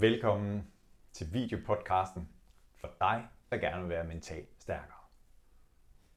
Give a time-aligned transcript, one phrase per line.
[0.00, 0.66] Velkommen
[1.12, 2.28] til videopodcasten
[2.80, 4.98] for dig, der gerne vil være mentalt stærkere.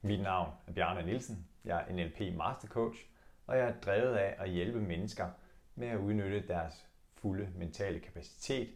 [0.01, 1.47] Mit navn er Bjarne Nielsen.
[1.65, 3.05] Jeg er NLP Master Coach,
[3.47, 5.29] og jeg er drevet af at hjælpe mennesker
[5.75, 8.69] med at udnytte deres fulde mentale kapacitet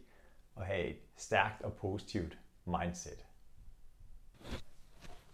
[0.54, 3.26] og have et stærkt og positivt mindset.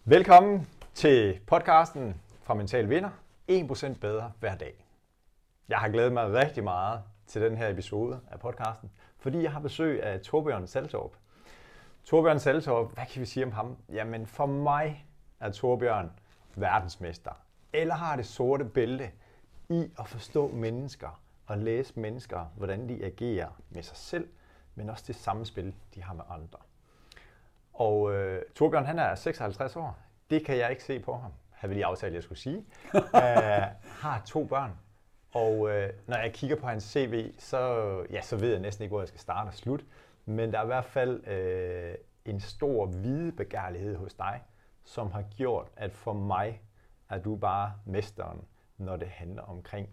[0.03, 3.11] Velkommen til podcasten fra Mental Vinder.
[3.51, 4.85] 1% bedre hver dag.
[5.67, 8.91] Jeg har glædet mig rigtig meget til den her episode af podcasten,
[9.23, 11.11] fordi jeg har besøg af Torbjørn Saltorp.
[12.03, 13.77] Torbjørn Saltorp, hvad kan vi sige om ham?
[13.89, 15.05] Jamen for mig
[15.39, 16.11] er Torbjørn
[16.55, 17.31] verdensmester,
[17.73, 19.11] eller har det sorte bælte
[19.69, 24.27] i at forstå mennesker og læse mennesker, hvordan de agerer med sig selv,
[24.75, 26.59] men også det samspil, de har med andre.
[27.73, 29.97] Og øh, Torbjørn, han er 56 år.
[30.29, 31.31] Det kan jeg ikke se på ham.
[31.51, 32.65] Har vi lige aftalt, at jeg skulle sige.
[32.93, 33.01] uh,
[34.03, 34.71] har to børn.
[35.33, 38.91] Og øh, når jeg kigger på hans CV, så, ja, så ved jeg næsten ikke,
[38.91, 39.85] hvor jeg skal starte og slutte.
[40.25, 44.41] Men der er i hvert fald øh, en stor videbegærlighed hos dig,
[44.83, 46.61] som har gjort, at for mig
[47.09, 48.41] er du bare mesteren,
[48.77, 49.89] når det handler omkring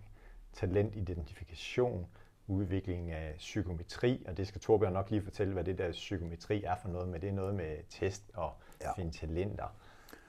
[0.52, 2.06] talentidentifikation,
[2.46, 6.76] udvikling af psykometri, og det skal Torbjørn nok lige fortælle, hvad det der psykometri er
[6.76, 8.92] for noget, men det er noget med test og ja.
[8.92, 9.76] finde talenter.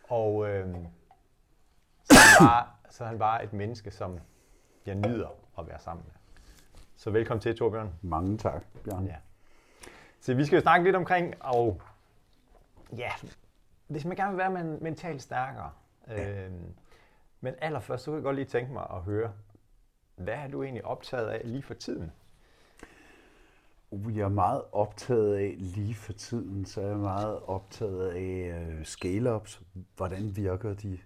[0.09, 0.75] Og øh,
[2.03, 4.19] så, han bare, så er han bare et menneske, som
[4.85, 5.29] jeg nyder
[5.59, 6.13] at være sammen med.
[6.95, 7.93] Så velkommen til, Torbjørn.
[8.01, 9.05] Mange tak, Bjørn.
[9.05, 9.15] Ja.
[10.19, 11.81] Så vi skal jo snakke lidt omkring, og
[12.97, 13.11] ja,
[13.87, 15.71] hvis man gerne vil være mentalt stærkere,
[16.07, 16.45] ja.
[16.45, 16.51] øh,
[17.41, 19.33] men allerførst, så kunne jeg godt lige tænke mig at høre,
[20.15, 22.11] hvad er du egentlig optaget af lige for tiden?
[23.91, 28.61] Uh, jeg er meget optaget af lige for tiden, så er jeg meget optaget af
[28.61, 29.61] uh, scale-ups.
[29.95, 30.99] Hvordan virker de?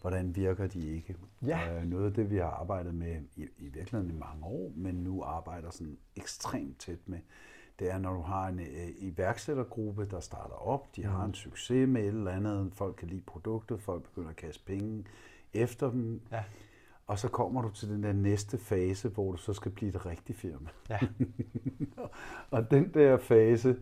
[0.00, 1.16] Hvordan virker de ikke?
[1.46, 1.76] Ja.
[1.76, 4.94] Uh, noget af det, vi har arbejdet med i, i virkeligheden i mange år, men
[4.94, 7.18] nu arbejder sådan ekstremt tæt med,
[7.78, 11.08] det er, når du har en uh, iværksættergruppe, der starter op, de mm.
[11.08, 14.64] har en succes med et eller andet, folk kan lide produktet, folk begynder at kaste
[14.64, 15.04] penge
[15.54, 16.20] efter dem.
[16.32, 16.44] Ja
[17.10, 20.06] og så kommer du til den der næste fase, hvor du så skal blive et
[20.06, 20.68] rigtigt firma.
[20.90, 20.98] Ja.
[22.56, 23.76] og den der fase,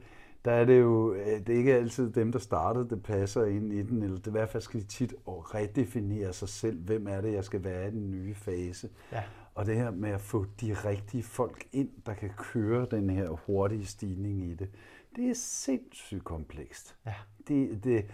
[0.44, 3.72] der er det jo, øh, det er ikke altid dem, der startede, det passer ind
[3.72, 7.06] i den, eller det, i hvert fald skal de tit at redefinere sig selv, hvem
[7.06, 8.88] er det, jeg skal være i den nye fase.
[9.12, 9.22] Ja.
[9.54, 13.28] Og det her med at få de rigtige folk ind, der kan køre den her
[13.28, 14.70] hurtige stigning i det,
[15.16, 16.96] det er sindssygt komplekst.
[17.06, 17.14] Ja.
[17.48, 18.04] Det, det,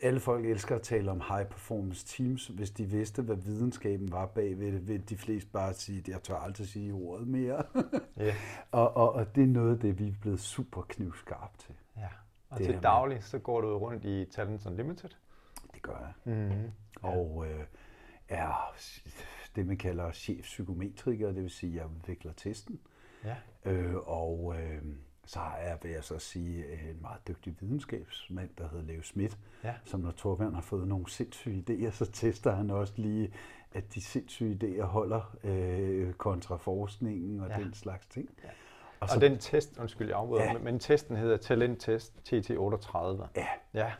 [0.00, 2.46] alle folk elsker at tale om high performance teams.
[2.46, 6.22] Hvis de vidste, hvad videnskaben var bagved det, vil de fleste bare sige, at jeg
[6.22, 7.62] tør aldrig sige ordet mere.
[8.20, 8.34] yeah.
[8.72, 11.74] og, og, og det er noget af det, vi er blevet super knivskarp til.
[11.96, 12.08] Ja.
[12.50, 15.10] Og det til daglig, så går du rundt i Talents Unlimited?
[15.74, 16.34] Det gør jeg.
[16.34, 16.72] Mm-hmm.
[17.02, 17.64] Og øh,
[18.28, 18.74] er
[19.56, 22.80] det, man kalder chefpsykometriker, det vil sige, at jeg udvikler testen.
[23.24, 23.36] Ja.
[23.64, 24.82] Øh, og øh,
[25.28, 29.38] så har jeg, vil jeg så sige, en meget dygtig videnskabsmand, der hedder Leo Schmidt,
[29.64, 29.74] ja.
[29.84, 33.32] som når Torbjørn har fået nogle sindssyge idéer, så tester han også lige,
[33.72, 37.56] at de sindssyge idéer holder øh, kontra forskningen og ja.
[37.56, 38.30] den slags ting.
[38.44, 38.48] Ja.
[39.00, 40.58] Og, så, og den test, undskyld, jeg afbryder, ja.
[40.58, 42.98] men testen hedder Talent Test TT38.
[43.36, 43.46] Ja.
[43.74, 43.92] ja.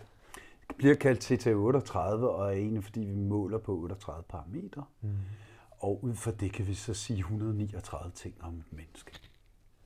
[0.69, 4.84] Det bliver kaldt TT38, og er egentlig fordi vi måler på 38 parametre.
[5.00, 5.11] Mm.
[5.71, 9.28] Og ud fra det kan vi så sige 139 ting om et menneske.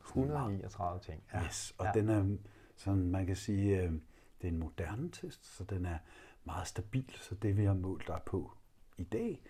[0.04, 1.22] 139 ting.
[1.32, 1.44] Ja.
[1.44, 1.92] Yes, og ja.
[2.00, 2.36] den er,
[2.76, 5.98] sådan man kan sige, øh, det er en moderne test, så den er
[6.44, 8.52] meget stabil, så det vi har målt dig på
[8.96, 9.42] i dag,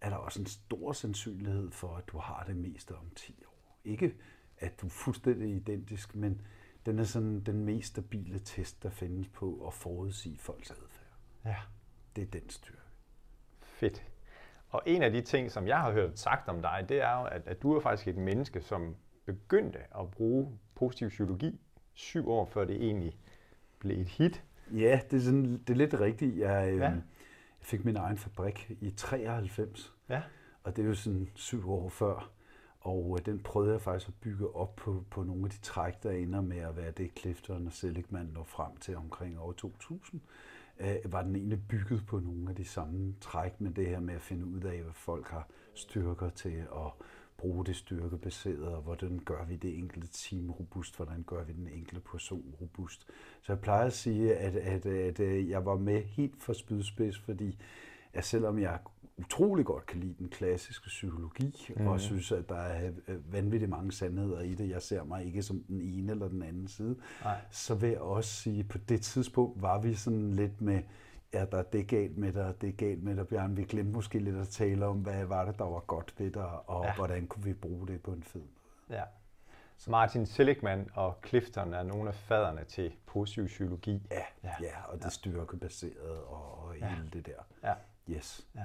[0.00, 3.78] er der også en stor sandsynlighed for, at du har det meste om 10 år.
[3.84, 4.14] Ikke
[4.60, 6.40] at du er fuldstændig identisk, men
[6.86, 11.18] den er sådan den mest stabile test, der findes på at forudsige folks adfærd.
[11.44, 11.56] Ja.
[12.16, 12.80] Det er den styrke.
[13.62, 14.06] Fedt.
[14.68, 17.24] Og en af de ting, som jeg har hørt sagt om dig, det er jo,
[17.24, 18.96] at, at du er faktisk et menneske, som
[19.34, 21.60] begyndte at bruge positiv psykologi
[21.92, 23.18] syv år før det egentlig
[23.78, 24.44] blev et hit.
[24.72, 26.38] Ja, det er, sådan, det er lidt rigtigt.
[26.38, 26.72] Jeg, ja.
[26.74, 27.02] øh, jeg
[27.60, 30.22] fik min egen fabrik i 93, ja.
[30.62, 32.30] og det er jo sådan syv år før.
[32.80, 36.02] Og øh, den prøvede jeg faktisk at bygge op på, på nogle af de træk,
[36.02, 40.20] der ender med at være det, Clifton og Seligman når frem til omkring år 2000.
[40.80, 44.14] Øh, var den egentlig bygget på nogle af de samme træk med det her med
[44.14, 46.92] at finde ud af, hvad folk har styrker til at
[47.40, 51.68] bruge det styrkebaseret, og hvordan gør vi det enkelte team robust, hvordan gør vi den
[51.68, 53.06] enkelte person robust.
[53.42, 57.18] Så jeg plejer at sige, at, at, at, at jeg var med helt for spydspids,
[57.18, 57.58] fordi
[58.12, 58.78] at selvom jeg
[59.16, 61.86] utrolig godt kan lide den klassiske psykologi, mm.
[61.86, 62.90] og synes, at der er
[63.30, 66.68] vanvittigt mange sandheder i det, jeg ser mig ikke som den ene eller den anden
[66.68, 67.38] side, Nej.
[67.50, 70.82] så vil jeg også sige, at på det tidspunkt var vi sådan lidt med,
[71.34, 73.56] ja, der er det galt med dig, det er galt med dig, Bjørn.
[73.56, 76.68] Vi glemte måske lidt at tale om, hvad var det, der var godt ved dig,
[76.68, 76.94] og ja.
[76.94, 78.98] hvordan kunne vi bruge det på en fed måde.
[78.98, 79.04] Ja.
[79.76, 84.06] Så Martin Seligman og Clifton er nogle af faderne til positiv psykologi.
[84.10, 85.10] Ja, ja, ja og det ja.
[85.10, 86.88] styrkebaseret og, og ja.
[86.88, 87.68] hele det der.
[87.68, 87.74] Ja.
[88.14, 88.46] Yes.
[88.54, 88.64] Ja.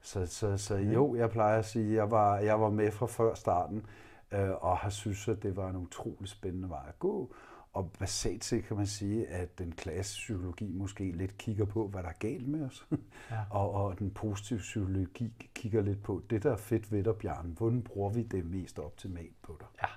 [0.00, 3.06] Så, så, så jo, jeg plejer at sige, at jeg var, jeg var med fra
[3.06, 3.86] før starten,
[4.32, 7.34] øh, og har synes, at det var en utrolig spændende vej at gå.
[7.72, 12.02] Og basalt set kan man sige, at den klassiske psykologi måske lidt kigger på, hvad
[12.02, 12.86] der er galt med os.
[13.30, 13.40] Ja.
[13.58, 17.54] og, og den positive psykologi kigger lidt på, det der er fedt ved dig, Bjørn,
[17.58, 19.68] hvordan bruger vi det mest optimalt på dig?
[19.82, 19.88] Ja.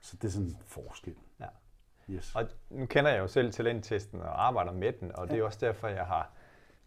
[0.00, 1.14] Så det er sådan en forskel.
[1.40, 1.46] Ja.
[2.10, 2.34] Yes.
[2.34, 5.32] Og nu kender jeg jo selv talenttesten og arbejder med den, og ja.
[5.32, 6.30] det er også derfor, jeg har,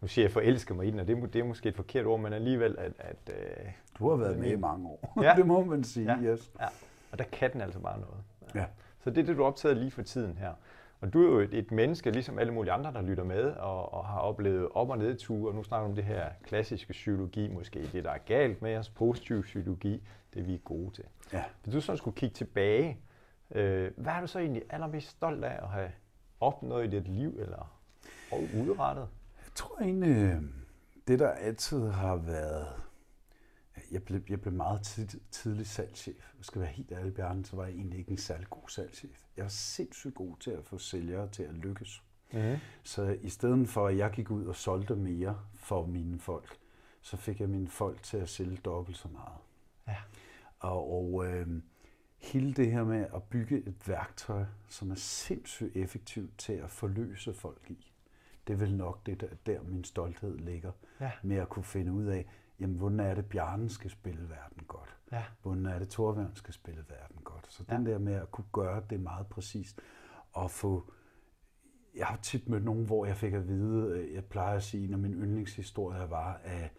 [0.02, 2.06] nu siger jeg forelsket mig i den, og det er, det er måske et forkert
[2.06, 2.94] ord, men alligevel, at...
[3.00, 5.34] at øh, du har været med i mange år, ja.
[5.38, 6.34] det må man sige, ja.
[6.34, 6.52] yes.
[6.60, 6.68] Ja.
[7.12, 8.24] Og der kan den altså bare noget.
[8.56, 8.66] Ja.
[9.00, 10.54] Så det er det, du er optaget lige for tiden her.
[11.02, 13.94] Og du er jo et, et menneske, ligesom alle mulige andre, der lytter med og,
[13.94, 15.50] og har oplevet op- og nedture.
[15.50, 18.78] Og nu snakker vi om det her klassiske psykologi, måske det, der er galt med
[18.78, 21.04] os, positiv psykologi, det vi er gode til.
[21.34, 21.44] Ja.
[21.64, 22.98] Hvis du så skulle kigge tilbage,
[23.52, 25.92] øh, hvad er du så egentlig allermest stolt af at have
[26.40, 27.80] opnået i dit liv, eller
[28.32, 29.08] udrettet?
[29.46, 30.38] Jeg tror egentlig,
[31.08, 32.68] det der altid har været
[33.92, 36.34] jeg blev, jeg blev meget tid, tidlig salgschef.
[36.38, 39.26] Jeg skal være helt ærlig, Bjarne, så var jeg egentlig ikke en særlig god salgschef.
[39.38, 42.04] Jeg var sindssygt god til at få sælgere til at lykkes.
[42.34, 42.58] Mm-hmm.
[42.84, 46.58] Så i stedet for, at jeg gik ud og solgte mere for mine folk,
[47.02, 49.38] så fik jeg mine folk til at sælge dobbelt så meget.
[49.88, 49.96] Ja.
[50.60, 51.48] Og, og øh,
[52.18, 57.34] hele det her med at bygge et værktøj, som er sindssygt effektivt til at forløse
[57.34, 57.92] folk i,
[58.48, 60.72] det er vel nok det, der, der min stolthed ligger.
[61.00, 61.12] Ja.
[61.24, 62.26] Med at kunne finde ud af,
[62.60, 64.98] jamen, hvordan er det, Bjarne skal spille verden godt?
[65.12, 65.24] Ja.
[65.42, 67.46] Hvordan er det, Torvald skal spille verden godt?
[67.50, 67.92] Så den ja.
[67.92, 69.82] der med at kunne gøre det meget præcist,
[70.34, 70.94] og få...
[71.96, 74.98] Jeg har tit mødt nogen, hvor jeg fik at vide, jeg plejer at sige, når
[74.98, 76.72] min yndlingshistorie var, at,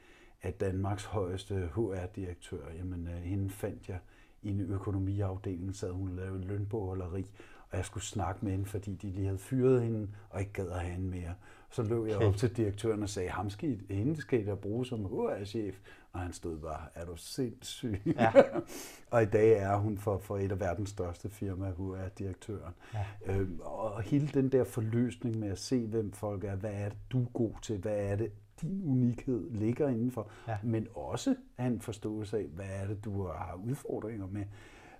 [0.43, 3.99] at Danmarks højeste HR-direktør, jamen hende fandt jeg
[4.43, 7.27] i en økonomiafdeling, sad hun og lavede lønbogholderi,
[7.71, 10.69] og jeg skulle snakke med hende, fordi de lige havde fyret hende, og ikke gad
[10.69, 11.35] at have hende mere.
[11.71, 14.87] Så løb jeg op til direktøren og sagde, ham skal, hende skal I da bruge
[14.87, 15.77] som HR-chef.
[16.13, 18.01] Og han stod bare, er du sindssyg?
[18.07, 18.33] Ja.
[19.11, 22.75] og i dag er hun for, for et af verdens største firma, HR-direktøren.
[22.95, 23.07] Ja.
[23.27, 26.99] Øhm, og hele den der forløsning med at se, hvem folk er, hvad er det,
[27.13, 30.57] du er god til, hvad er det, din unikhed ligger indenfor, Ja.
[30.63, 34.45] men også have en forståelse af, hvad er det, du har udfordringer med.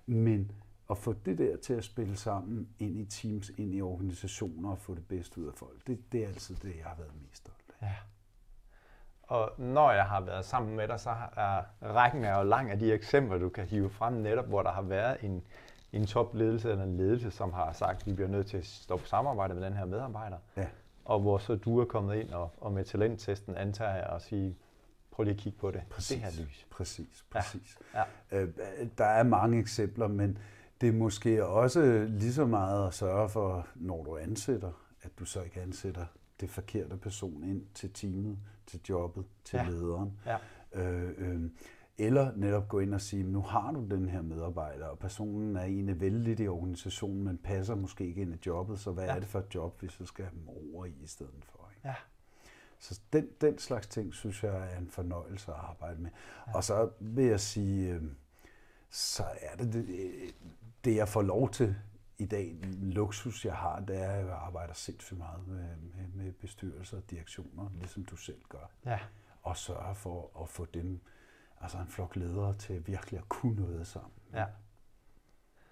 [0.05, 0.51] Men
[0.91, 4.77] at få det der til at spille sammen ind i teams, ind i organisationer og
[4.77, 7.37] få det bedste ud af folk, det, det er altid det, jeg har været mest
[7.37, 7.85] stolt af.
[7.85, 7.95] Ja.
[9.23, 12.79] Og når jeg har været sammen med dig, så er rækken er jo lang af
[12.79, 15.43] de eksempler, du kan hive frem netop, hvor der har været en,
[15.93, 19.07] en topledelse eller en ledelse, som har sagt, at vi bliver nødt til at stoppe
[19.07, 20.37] samarbejde med den her medarbejder.
[20.57, 20.65] Ja.
[21.05, 24.57] Og hvor så du er kommet ind og, og med talenttesten antager jeg at sige,
[25.11, 25.81] prøv lige at kigge på det.
[25.89, 26.67] Præcis, Det her lys.
[26.71, 27.77] præcis, præcis.
[27.93, 28.03] Ja.
[28.31, 28.49] Øh,
[28.97, 30.37] der er mange eksempler, men
[30.81, 35.25] det er måske også lige så meget at sørge for, når du ansætter, at du
[35.25, 36.05] så ikke ansætter
[36.39, 38.37] det forkerte person ind til teamet,
[38.67, 39.69] til jobbet, til Ja.
[39.69, 40.19] lederen.
[40.25, 40.37] Ja.
[40.73, 41.41] Øh, øh,
[41.97, 45.61] eller netop gå ind og sige, nu har du den her medarbejder, og personen er
[45.63, 49.15] egentlig vældig i organisationen, men passer måske ikke ind i jobbet, så hvad Ja.
[49.15, 51.69] er det for et job, vi så skal have dem over i i stedet for?
[51.75, 51.87] Ikke?
[51.87, 51.95] Ja.
[52.79, 56.09] Så den, den slags ting, synes jeg er en fornøjelse at arbejde med.
[56.47, 56.55] Ja.
[56.55, 58.01] Og så vil jeg sige, øh,
[58.89, 59.85] så er det, det
[60.85, 61.75] det, jeg får lov til
[62.17, 66.07] i dag, en luksus jeg har, det er, at jeg arbejder sindssygt meget med, med,
[66.13, 68.71] med bestyrelser og direktioner, ligesom du selv gør.
[68.85, 68.99] Ja.
[69.43, 71.01] Og sørge for at få dem,
[71.61, 74.11] altså en flok ledere til virkelig at kunne noget sammen.
[74.33, 74.45] ja.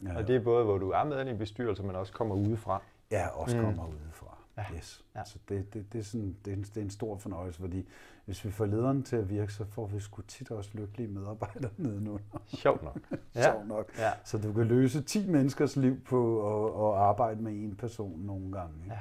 [0.03, 2.35] Ja, Og det er både, hvor du er med i en bestyrelse, men også kommer
[2.35, 2.81] udefra.
[3.11, 3.63] Ja, også mm.
[3.63, 4.37] kommer udefra.
[4.59, 4.75] Ja.
[4.75, 5.05] Yes.
[5.15, 5.23] Ja.
[5.25, 7.87] Så det, det, det, er sådan, det, er en, det er en stor fornøjelse, fordi
[8.25, 11.71] hvis vi får lederen til at virke, så får vi sgu tit også lykkelige medarbejdere
[11.77, 12.39] nedenunder.
[12.45, 12.99] Sjovt nok.
[13.35, 13.51] Ja.
[13.51, 13.97] Sjovt nok.
[13.97, 14.11] Ja.
[14.23, 18.51] Så du kan løse 10 menneskers liv på at, at arbejde med en person nogle
[18.51, 18.75] gange.
[18.83, 18.93] ikke?
[18.93, 18.99] ja.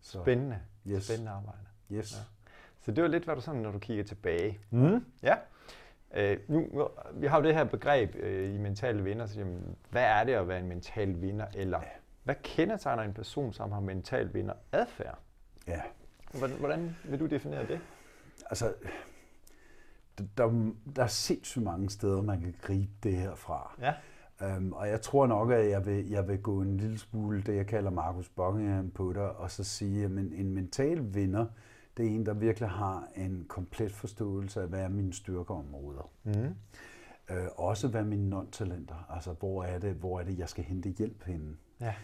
[0.00, 0.58] Så, Spændende.
[0.86, 1.04] Yes.
[1.04, 1.58] Spændende arbejde.
[1.92, 2.12] Yes.
[2.12, 2.22] Ja.
[2.80, 4.58] Så det var lidt, hvad du sådan, når du kigger tilbage.
[4.70, 5.04] Mm.
[5.22, 5.36] Ja.
[6.14, 10.02] Øh, nu, vi har jo det her begreb øh, i mentale vinder, så jamen, hvad
[10.02, 11.80] er det at være en mental vinder, eller
[12.28, 15.18] hvad kendetegner en person, som har mental vinder adfærd?
[15.66, 15.80] Ja.
[16.38, 17.80] Hvordan, hvordan vil du definere det?
[18.50, 18.74] Altså,
[20.36, 23.74] der, der er sindssygt mange steder, man kan gribe det her fra.
[23.80, 23.94] Ja.
[24.56, 27.56] Um, og jeg tror nok, at jeg vil, jeg vil gå en lille smule det,
[27.56, 31.46] jeg kalder Markus Buckingham på dig, og så sige, at en, en mental vinder,
[31.96, 36.10] det er en, der virkelig har en komplet forståelse af, hvad er mine styrkeområder.
[36.24, 36.54] Mm.
[37.30, 40.64] Uh, også hvad er mine non-talenter, altså hvor er, det, hvor er det, jeg skal
[40.64, 41.56] hente hjælp henne.
[41.80, 41.94] Ja.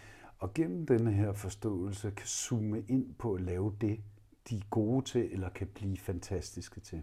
[0.45, 4.01] Og gennem denne her forståelse kan zoome ind på at lave det,
[4.51, 7.03] de er gode til, eller kan blive fantastiske til.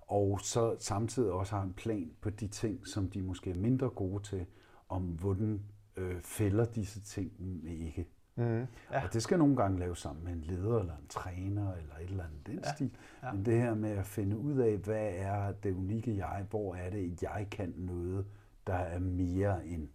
[0.00, 3.88] Og så samtidig også har en plan på de ting, som de måske er mindre
[3.88, 4.46] gode til,
[4.88, 5.62] om hvordan
[5.96, 7.32] øh, fælder disse ting
[7.68, 8.08] ikke.
[8.36, 8.44] Mm.
[8.44, 9.04] Ja.
[9.04, 12.10] Og det skal nogle gange laves sammen med en leder eller en træner eller et
[12.10, 12.74] eller andet den Ja.
[12.74, 12.90] stil.
[13.22, 13.32] Ja.
[13.32, 16.90] Men det her med at finde ud af, hvad er det unikke jeg, hvor er
[16.90, 18.26] det, jeg kan noget,
[18.66, 19.88] der er mere end,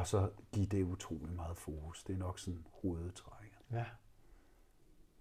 [0.00, 2.04] og så give det utrolig meget fokus.
[2.04, 3.58] Det er nok sådan hovedtrækket.
[3.72, 3.84] Ja.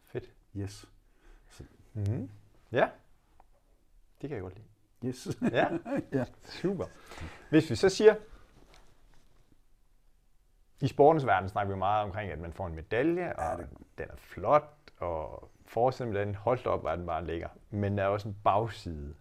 [0.06, 0.34] Fedt.
[0.58, 0.90] Yes.
[1.50, 2.30] Så, Mm.
[2.72, 2.90] Ja.
[4.22, 4.68] Det kan jeg godt lide.
[5.06, 5.28] yes.
[5.52, 5.68] Ja,
[6.20, 6.26] ja.
[6.44, 6.86] super.
[7.50, 8.16] Hvis vi så siger,
[10.82, 14.06] i sportens verden snakker vi meget omkring, at man får en medalje, og det- den
[14.10, 17.50] er flot, og forestil dig den, hold da op, hvor den bare ligger.
[17.70, 19.16] Men der er også en bagside.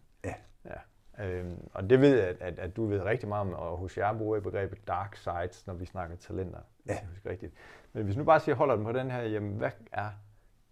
[1.20, 3.98] Øhm, og det ved jeg, at, at, at du ved rigtig meget om, og hos
[3.98, 6.60] jer bruger I begrebet dark sides, når vi snakker talenter.
[6.84, 7.00] hvis Ja.
[7.00, 7.52] jeg husker rigtigt.
[7.92, 10.10] Men hvis nu bare siger, holder den på den her, jamen hvad er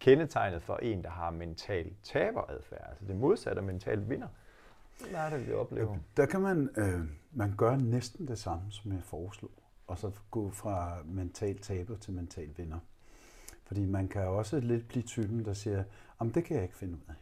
[0.00, 2.87] kendetegnet for en, der har mental taberadfærd?
[2.88, 4.29] Altså det modsatte af mental vinder.
[5.11, 5.97] Hvad er det, vi oplever?
[6.17, 7.00] Der kan man, øh,
[7.33, 9.50] man gøre næsten det samme, som jeg foreslog,
[9.87, 12.79] og så gå fra mental taber til mental vinder.
[13.65, 15.85] Fordi man kan også lidt blive typen, der siger,
[16.19, 17.15] om det kan jeg ikke finde ud af.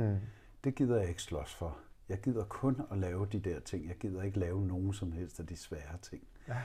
[0.00, 0.16] Mm.
[0.64, 1.78] Det gider jeg ikke slås for.
[2.08, 3.88] Jeg gider kun at lave de der ting.
[3.88, 6.22] Jeg gider ikke lave nogen som helst af de svære ting.
[6.48, 6.56] Ja.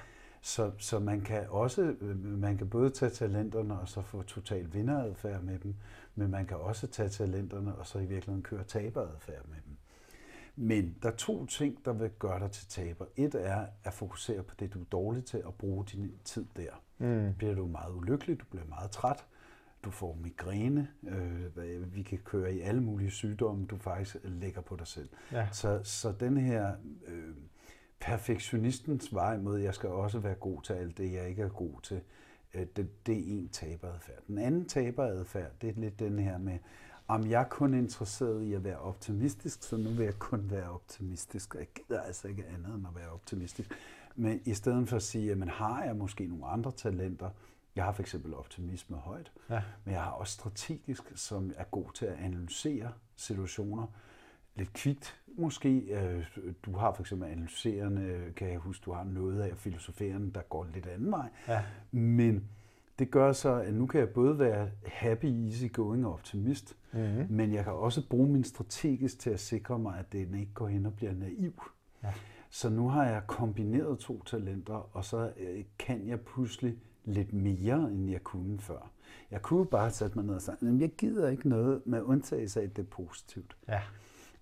[0.41, 4.73] Så, så man kan også, øh, man kan både tage talenterne og så få total
[4.73, 5.75] vinderadfærd med dem,
[6.15, 9.77] men man kan også tage talenterne og så i virkeligheden køre taberadfærd med dem.
[10.55, 13.05] Men der er to ting, der vil gøre dig til taber.
[13.15, 16.71] Et er at fokusere på det, du er dårlig til, og bruge din tid der.
[16.97, 17.33] Mm.
[17.37, 19.25] Bliver du meget ulykkelig, du bliver meget træt,
[19.87, 24.75] du får migræne, øh, vi kan køre i alle mulige sygdomme, du faktisk lægger på
[24.75, 25.09] dig selv.
[25.31, 25.47] Ja.
[25.51, 26.71] Så, så den her
[27.07, 27.35] øh,
[27.99, 31.81] perfektionistens vej mod, jeg skal også være god til alt det, jeg ikke er god
[31.83, 32.01] til,
[32.53, 34.23] øh, det, det er en taberadfærd.
[34.27, 36.57] Den anden taberadfærd, det er lidt den her med,
[37.07, 40.69] om jeg er kun interesseret i at være optimistisk, så nu vil jeg kun være
[40.69, 43.71] optimistisk, og jeg gider altså ikke andet end at være optimistisk.
[44.15, 47.29] Men i stedet for at sige, jamen har jeg måske nogle andre talenter,
[47.77, 49.61] jeg har for eksempel optimisme højt, Ja.
[49.85, 53.87] men jeg har også strategisk, som er god til at analysere situationer.
[54.55, 55.79] Lidt kvikt måske.
[55.79, 56.25] Øh,
[56.65, 60.67] Du har for eksempel analyserende, kan jeg huske, du har noget af filosoferende, der går
[60.73, 61.29] lidt anden vej.
[61.47, 61.63] Ja.
[61.91, 62.47] Men
[62.99, 67.25] det gør så, at nu kan jeg både være happy, easy going og optimist, Mm-hmm.
[67.29, 70.67] men jeg kan også bruge min strategisk til at sikre mig, at den ikke går
[70.67, 71.53] hen og bliver naiv.
[72.03, 72.13] Ja.
[72.49, 76.77] Så nu har jeg kombineret to talenter, og så øh, kan jeg pludselig
[77.07, 78.91] lidt mere, end jeg kunne før.
[79.31, 82.59] Jeg kunne bare sat mig ned og sagt, "Jamen, jeg gider ikke noget med undtagelse
[82.59, 83.57] af, at det er positivt.
[83.67, 83.81] Ja.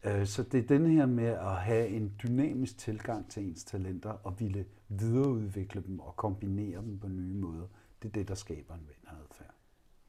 [0.04, 4.10] Øh, Så det er den her med at have en dynamisk tilgang til ens talenter
[4.24, 7.68] og ville videreudvikle dem og kombinere dem på nye måder.
[8.02, 9.54] Det er det, der skaber en vinderadfærd.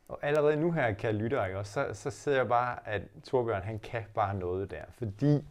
[0.09, 1.59] Og allerede nu her, kan lytte, ikke?
[1.59, 4.85] Og så, så ser jeg bare, at Torbjørn, han kan bare noget der.
[4.91, 5.45] Fordi,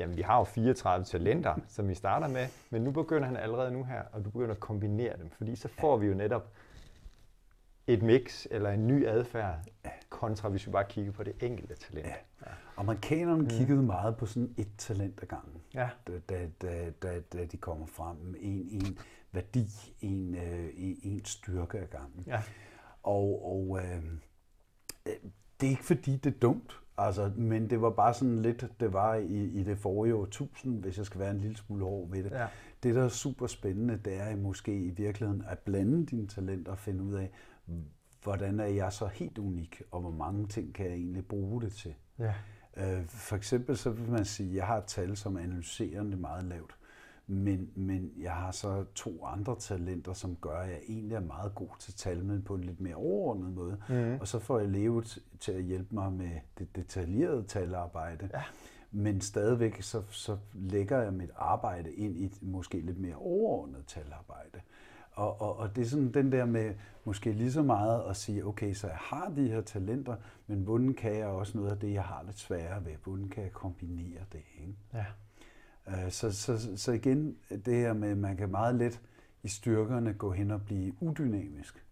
[0.00, 3.70] jamen vi har jo 34 talenter, som vi starter med, men nu begynder han allerede
[3.70, 5.30] nu her, og du begynder at kombinere dem.
[5.30, 6.52] Fordi så får vi jo netop
[7.86, 9.64] et mix eller en ny adfærd,
[10.08, 12.06] kontra hvis vi bare kigger på det enkelte talent.
[12.06, 12.50] Ja.
[12.76, 13.48] Amerikanerne mm.
[13.48, 15.88] kiggede meget på sådan et talent ad gangen, Ja.
[16.06, 18.98] da, da, da, da, da de kommer frem en, en
[19.32, 22.24] værdi, en, øh, en, en styrke ad gangen.
[22.26, 22.42] Ja.
[23.02, 24.04] Og, og øh,
[25.06, 25.12] øh,
[25.60, 28.92] det er ikke fordi, det er dumt, altså, men det var bare sådan lidt, det
[28.92, 32.24] var i, i det forrige årtusind, hvis jeg skal være en lille smule hård ved
[32.24, 32.30] det.
[32.30, 32.46] Ja.
[32.82, 36.78] Det, der er super spændende, det er måske i virkeligheden at blande dine talenter og
[36.78, 37.30] finde ud af,
[38.22, 41.72] hvordan er jeg så helt unik, og hvor mange ting kan jeg egentlig bruge det
[41.72, 41.94] til.
[42.18, 42.34] Ja.
[42.76, 46.16] Øh, For eksempel så vil man sige, at jeg har et tal, som er analyserende
[46.16, 46.76] meget lavt,
[47.26, 51.54] men, men jeg har så to andre talenter, som gør, at jeg egentlig er meget
[51.54, 53.78] god til tal, men på en lidt mere overordnet måde.
[53.88, 54.16] Mhm.
[54.20, 58.30] Og så får jeg leve t- til at hjælpe mig med det detaljerede talarbejde.
[58.34, 58.42] Ja.
[58.90, 63.84] Men stadigvæk så, så lægger jeg mit arbejde ind i et måske lidt mere overordnet
[63.86, 64.60] talarbejde.
[65.12, 68.46] Og, og, og det er sådan den der med måske lige så meget at sige,
[68.46, 70.16] okay, så jeg har de her talenter,
[70.46, 72.92] men hvordan kan jeg også noget af det, jeg har lidt sværere ved?
[73.04, 74.42] Hvordan kan jeg kombinere det?
[74.60, 74.74] Ikke?
[74.94, 75.04] Ja.
[75.88, 79.00] Øh, Så, så, så igen, det her med, at man kan meget let
[79.42, 81.82] i styrkerne gå hen og blive udynamisk.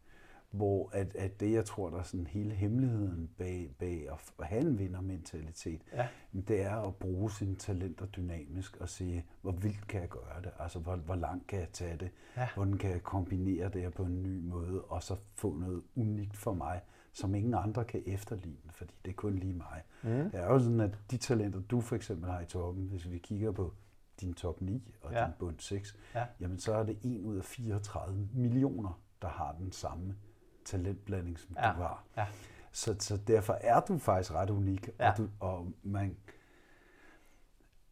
[0.51, 4.47] Hvor at, at det, jeg tror, der er sådan hele hemmeligheden bag, bag at at
[4.47, 6.09] have en vindermentalitet, Ja.
[6.49, 10.51] det er at bruge sine talenter dynamisk og sige, hvor vildt kan jeg gøre det?
[10.59, 12.11] Altså, hvor, hvor langt kan jeg tage det?
[12.37, 12.49] Ja.
[12.55, 16.37] Hvordan kan jeg kombinere det her på en ny måde, og så få noget unikt
[16.37, 16.81] for mig,
[17.13, 19.83] som ingen andre kan efterligne, fordi det er kun lige mig.
[20.03, 20.09] Mm.
[20.11, 23.19] Det er jo sådan, at de talenter, du for eksempel har i toppen, hvis vi
[23.19, 23.75] kigger på
[24.21, 25.25] din top 9 og Ja.
[25.25, 26.27] din bund 6, Ja.
[26.41, 30.17] jamen så er det 1 ud af 34 millioner, der har den samme
[30.65, 31.69] talentblanding, som Ja.
[31.77, 32.05] du har.
[32.17, 32.27] Ja.
[32.73, 35.11] Så, så derfor er du faktisk ret unik, Ja.
[35.11, 36.17] og, du, og man,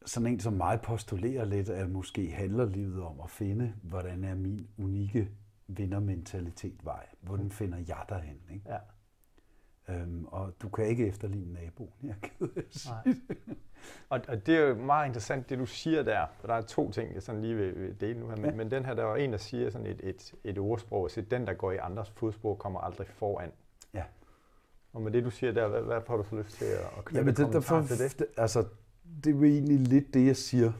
[0.06, 4.34] sådan en som mig postulerer lidt, at måske handler livet om at finde, hvordan er
[4.34, 5.30] min unikke
[5.66, 7.06] vindermentalitet vej?
[7.20, 8.40] Hvordan finder jeg derhen?
[8.50, 8.64] Ikke?
[8.72, 8.78] Ja.
[9.92, 12.14] Øhm, og du kan ikke efterligne naboen, jeg
[12.70, 13.14] sige Nej.
[14.08, 16.26] Og, og det er jo meget interessant, det du siger der.
[16.40, 18.36] For der er to ting, jeg sådan lige vil, dele nu her.
[18.36, 18.56] Men, Ja.
[18.56, 21.46] men den her, der var en, der siger sådan et, et, et ordsprog, at den,
[21.46, 23.50] der går i andres fodspor, kommer aldrig foran.
[23.94, 24.02] Ja.
[24.92, 27.18] Og med det, du siger der, hvad, hvad får du så lyst til at knytte
[27.18, 28.18] Ja, men en det, derfor, til det?
[28.18, 28.64] det, altså,
[29.24, 30.72] det er jo egentlig lidt det, jeg siger.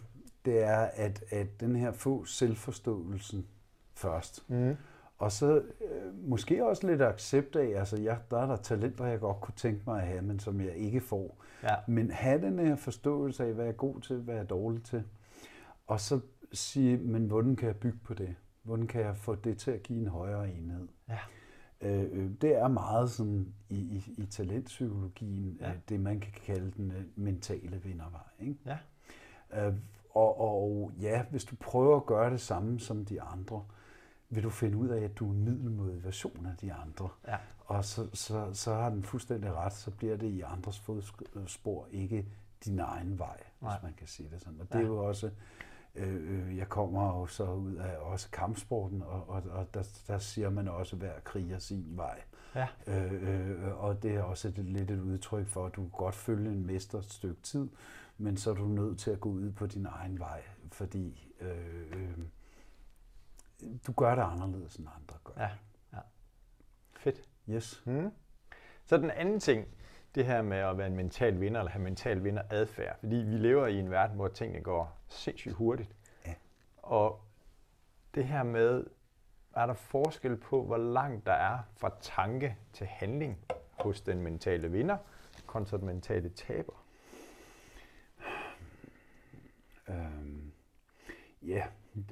[0.44, 3.46] Det er, at, at den her få selvforståelsen
[3.94, 4.44] først.
[4.48, 4.76] Mm.
[5.22, 9.20] Og så øh, måske også lidt accept af, altså jeg, der er der talenter, jeg
[9.20, 11.42] godt kunne tænke mig at have, men som jeg ikke får.
[11.62, 11.74] Ja.
[11.88, 14.82] Men have den her forståelse af, hvad jeg er god til, hvad jeg er dårlig
[14.82, 15.04] til.
[15.86, 16.20] Og så
[16.52, 18.34] sige, men hvordan kan jeg bygge på det?
[18.62, 20.88] Hvordan kan jeg få det til at give en højere enhed?
[21.08, 21.18] Ja.
[21.80, 25.68] Øh, øh, det er meget sådan i, i, i talentpsykologien, Ja.
[25.68, 25.74] ja.
[25.88, 28.20] det man kan kalde den øh, mentale vindervej.
[28.40, 28.56] Ikke?
[28.66, 28.78] Ja.
[29.66, 29.74] Øh,
[30.10, 33.64] og, og ja, hvis du prøver at gøre det samme som de andre,
[34.32, 37.08] vil du finde ud af, at du er en middelmodig version af de andre.
[37.28, 37.36] Ja.
[37.58, 42.26] Og så, så, så har den fuldstændig ret, så bliver det i andres fodspor, ikke
[42.64, 43.72] din egen vej, Nej.
[43.72, 44.60] hvis man kan sige det sådan.
[44.60, 45.30] Og det er jo også,
[45.94, 50.18] øh, øh, jeg kommer jo så ud af også kampsporten, og, og, og der, der
[50.18, 52.20] siger man også, hver kriger sin vej.
[52.54, 52.66] Ja.
[52.86, 56.14] Øh, øh, og det er også et, lidt et udtryk for, at du kan godt
[56.14, 57.68] følge en mester et stykke tid,
[58.18, 61.48] men så er du nødt til at gå ud på din egen vej, fordi øh,
[61.92, 62.18] øh,
[63.86, 65.32] du gør det anderledes end andre gør.
[65.36, 65.50] Ja.
[65.92, 65.98] ja.
[66.96, 67.28] Fedt.
[67.48, 67.82] Yes.
[67.86, 68.12] Mm.
[68.84, 69.68] Så den anden ting,
[70.14, 72.98] det her med at være en mental vinder, eller have mental vinder adfærd.
[73.00, 75.94] Fordi vi lever i en verden, hvor tingene går sindssygt hurtigt.
[76.26, 76.34] Ja.
[76.76, 77.20] Og
[78.14, 78.86] det her med,
[79.54, 83.38] er der forskel på, hvor langt der er fra tanke til handling
[83.70, 84.96] hos den mentale vinder,
[85.46, 86.84] kontra den mentale taber?
[89.88, 90.52] Øhm,
[91.42, 91.66] ja,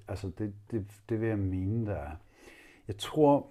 [0.08, 2.16] altså det, det, det vil jeg mene, der er.
[2.88, 3.50] Jeg tror,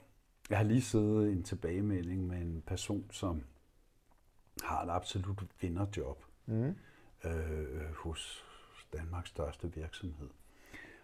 [0.50, 3.44] jeg har lige siddet i en tilbagemelding med en person, som
[4.63, 6.76] har et absolut vinderjob Mm.
[7.26, 8.46] øh, hos
[8.94, 10.30] Danmarks største virksomhed.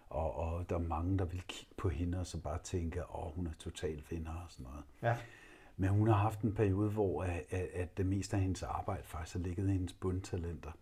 [0.08, 3.06] Og, og der er mange, der vil kigge på hende og så bare tænke, at
[3.34, 4.84] hun er total vinder og sådan noget.
[5.02, 5.16] Ja.
[5.76, 9.02] Men hun har haft en periode, hvor at, at, at det meste af hendes arbejde
[9.04, 10.72] faktisk har ligget i hendes bundtalenter.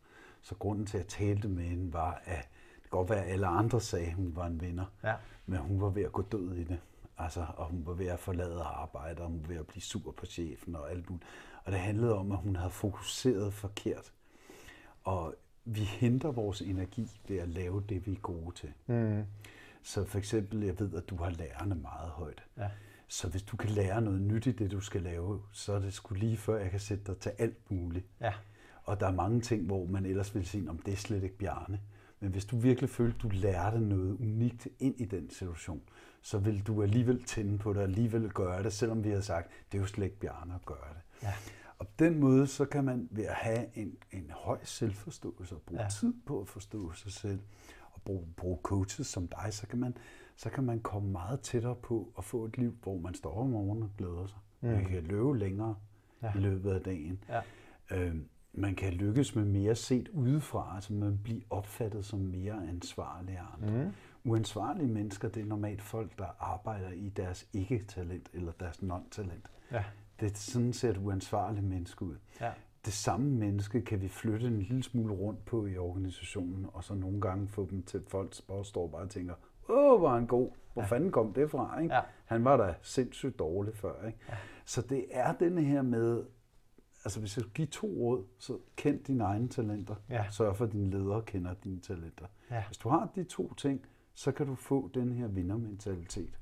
[0.42, 2.48] Så grunden til, at jeg talte med hende, var, at
[2.94, 4.84] godt være, at alle andre sagde, at hun var en vinder.
[5.04, 5.14] Ja.
[5.46, 6.78] Men hun var ved at gå død i det.
[7.18, 10.12] Altså, og hun var ved at forlade arbejde, og hun var ved at blive sur
[10.12, 11.28] på chefen og alt muligt.
[11.64, 14.12] Og det handlede om, at hun havde fokuseret forkert.
[15.04, 18.72] Og vi henter vores energi ved at lave det, vi er gode til.
[18.86, 19.24] Mm.
[19.82, 22.44] Så for eksempel, jeg ved, at du har lærerne meget højt.
[22.56, 22.70] Ja.
[23.08, 25.92] Så hvis du kan lære noget nyt i det, du skal lave, så er det
[25.92, 28.06] sgu lige før, jeg kan sætte dig til alt muligt.
[28.20, 28.32] Ja.
[28.84, 31.36] Og der er mange ting, hvor man ellers ville sige, om det er slet ikke
[31.36, 31.80] Bjarne.
[32.24, 35.82] Men hvis du virkelig følte, at du lærte noget unikt ind i den situation,
[36.22, 39.78] så vil du alligevel tænde på det, alligevel gøre det, selvom vi har sagt, det
[39.78, 41.22] er jo slet ikke Bjarne at gøre det.
[41.22, 41.32] Ja.
[41.78, 45.60] Og på den måde, så kan man ved at have en, en høj selvforståelse og
[45.66, 45.88] bruge Ja.
[45.88, 47.40] tid på at forstå sig selv,
[47.92, 49.96] og bruge, bruge coaches som dig, så kan, man,
[50.36, 53.48] så kan man komme meget tættere på at få et liv, hvor man står om
[53.48, 54.38] morgenen og glæder sig.
[54.60, 54.68] Mm.
[54.68, 55.74] Man kan løbe længere
[56.22, 56.32] Ja.
[56.36, 57.24] i løbet af dagen.
[57.28, 57.40] Ja.
[57.90, 58.16] Øh,
[58.54, 63.42] man kan lykkes med mere set udefra, altså man bliver opfattet som mere ansvarlig af
[63.54, 63.84] andre.
[63.84, 63.90] Mm.
[64.24, 69.50] Uansvarlige mennesker, det er normalt folk, der arbejder i deres ikke-talent eller deres non-talent.
[69.72, 69.84] Ja.
[70.20, 72.16] Det er sådan ser et uansvarligt menneske ud.
[72.40, 72.50] Ja.
[72.84, 76.94] Det samme menneske kan vi flytte en lille smule rundt på i organisationen, og så
[76.94, 79.34] nogle gange få dem til folk, der bare står bare og tænker,
[79.68, 80.50] åh, hvor er han god.
[80.72, 80.88] Hvor ja.
[80.88, 81.80] fanden kom det fra?
[81.80, 81.94] Ikke?
[81.94, 82.00] Ja.
[82.24, 84.06] Han var da sindssygt dårlig før.
[84.06, 84.18] Ikke?
[84.28, 84.34] Ja.
[84.64, 86.24] Så det er denne her med,
[87.04, 89.94] altså hvis jeg skal give to råd, så kend dine egne talenter.
[90.10, 90.24] Ja.
[90.30, 92.26] Sørg for, at dine ledere kender dine talenter.
[92.50, 92.62] Ja.
[92.66, 93.80] Hvis du har de to ting,
[94.14, 96.38] så kan du få den her vindermentalitet.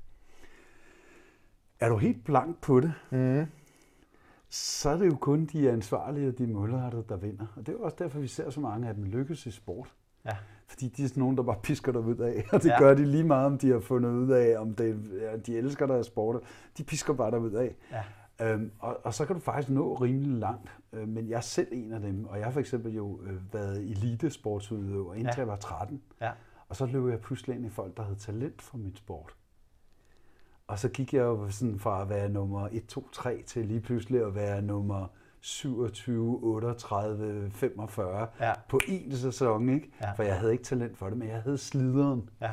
[1.79, 3.45] Er du helt blank på det, Mm.
[4.49, 7.45] så er det jo kun de ansvarlige og de målrettede, der vinder.
[7.55, 9.93] Og det er også derfor, vi ser så mange af dem lykkes i sport.
[10.25, 10.37] Ja.
[10.67, 12.79] Fordi de er sådan nogen, der bare pisker dig ud af, og det ja.
[12.79, 15.85] gør de lige meget, om de har fundet ud af, om det, ja, de elsker
[15.87, 16.41] deres sport.
[16.77, 17.75] De pisker bare dig ud af.
[17.91, 18.03] Ja.
[18.41, 20.77] Øhm, og, og så kan du faktisk nå rimelig langt.
[20.93, 23.53] Øh, men jeg er selv en af dem, og jeg har for eksempel jo øh,
[23.53, 25.39] været elitesportsudøver, indtil Ja.
[25.41, 26.01] jeg var 13.
[26.21, 26.31] Ja.
[26.69, 29.35] Og så løb jeg pludselig ind i folk, der havde talent for min sport.
[30.67, 33.79] Og så gik jeg jo sådan fra at være nummer 1, 2, 3 til lige
[33.81, 35.07] pludselig at være nummer
[35.41, 38.53] 27, 38, 45 Ja.
[38.69, 39.91] på én sæson, ikke?
[40.01, 40.11] Ja.
[40.11, 42.29] For jeg havde ikke talent for det, men jeg havde slideren.
[42.41, 42.51] Ja.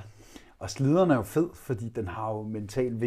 [0.58, 3.00] Og slideren er jo fed, fordi den har jo mental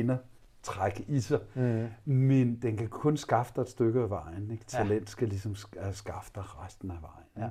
[0.68, 1.40] vindertræk i sig.
[1.56, 2.14] Mm.
[2.14, 4.52] Men den kan kun skaffe dig et stykke af vejen.
[4.52, 4.66] Ikke?
[4.74, 4.78] Ja.
[4.78, 7.26] Talent skal ligesom øh, skaffe dig resten af vejen.
[7.38, 7.50] Ja.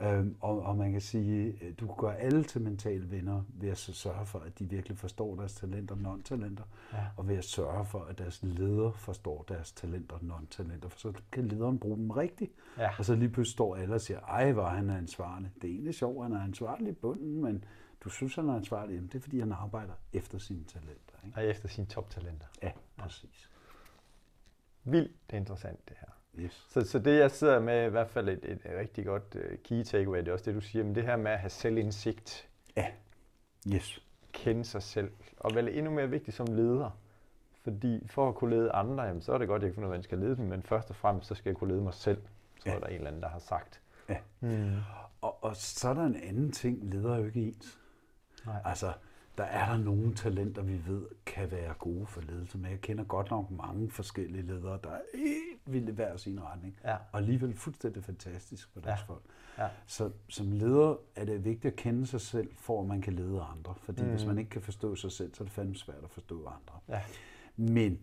[0.00, 3.68] Øhm, og, og man kan sige, øh, du kan gøre alle til mentale venner ved
[3.68, 7.04] at sørge for, at de virkelig forstår deres talenter og non-talenter, Ja.
[7.16, 11.12] og ved at sørge for, at deres leder forstår deres talenter og non-talenter, for så
[11.32, 12.52] kan lederen bruge dem rigtigt.
[12.78, 12.90] Ja.
[12.98, 15.50] Og så lige pludselig står alle og siger, ej, hvor han er ansvarlig.
[15.62, 17.64] Det er egentlig sjovt, han er ansvarlig i bunden, men
[18.00, 21.03] du synes, han er ansvarlig, jamen det er, fordi han arbejder efter sine talenter.
[21.26, 21.38] Ikke?
[21.38, 22.46] Og efter sine toptalenter.
[22.62, 23.50] Ja, præcis.
[24.84, 26.08] Vildt interessant det her.
[26.44, 26.66] Yes.
[26.70, 29.82] Så, så det jeg sidder med i hvert fald et, et, rigtig godt uh, key
[29.82, 32.86] takeaway, det er også det du siger, men det her med at have selvindsigt, Ja,
[33.74, 34.02] yes.
[34.32, 36.90] kende sig selv, og vel endnu mere vigtigt som leder.
[37.62, 39.86] Fordi for at kunne lede andre, jamen, så er det godt, at jeg kan finde
[39.86, 41.70] ud af, hvordan jeg skal lede dem, men først og fremmest, så skal jeg kunne
[41.72, 42.22] lede mig selv,
[42.58, 42.74] så Ja.
[42.74, 43.80] er der en eller anden, der har sagt.
[44.08, 44.16] Ja.
[44.40, 44.72] Mm.
[45.20, 47.78] Og, og så er der en anden ting, leder er jo ikke ens.
[48.46, 48.60] Nej.
[48.64, 48.92] Altså,
[49.38, 53.04] der er der nogle talenter, vi ved kan være gode for ledelse, men jeg kender
[53.04, 56.96] godt nok mange forskellige ledere, der er helt vildt i hver sin retning, Ja.
[57.12, 59.04] og alligevel fuldstændig fantastisk for deres Ja.
[59.06, 59.22] folk.
[59.58, 59.68] Ja.
[59.86, 63.40] Så som leder er det vigtigt at kende sig selv, for at man kan lede
[63.40, 63.74] andre.
[63.82, 64.08] Fordi mm.
[64.10, 66.80] hvis man ikke kan forstå sig selv, så er det fandme svært at forstå andre.
[66.88, 67.00] Ja.
[67.56, 67.98] Men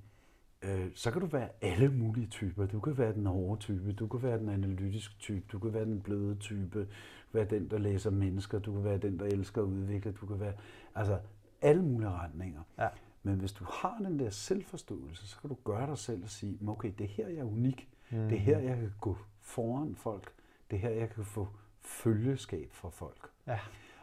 [0.66, 2.66] øh, så kan du være alle mulige typer.
[2.66, 5.86] Du kan være den hårde type, du kan være den analytiske type, du kan være
[5.86, 6.88] den bløde type, du kan
[7.34, 10.40] være den, der læser mennesker, du kan være den, der elsker at udvikle, du kan
[10.40, 10.54] være
[10.96, 11.20] altså
[11.62, 12.62] alle mulige retninger.
[12.80, 12.88] Ja.
[13.24, 16.58] Men hvis du har den der selvforståelse, så kan du gøre dig selv og sige,
[16.60, 17.90] "Men okay, det er her, jeg er unik.
[18.12, 18.18] Mm.
[18.18, 20.34] Det er her, jeg kan gå foran folk.
[20.72, 21.48] Det er her, jeg kan få
[21.82, 23.30] følgeskab fra folk.
[23.48, 23.60] Ja.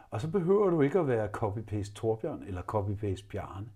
[0.09, 3.67] Og så behøver du ikke at være copy-paste Torbjørn eller copy-paste Bjarne.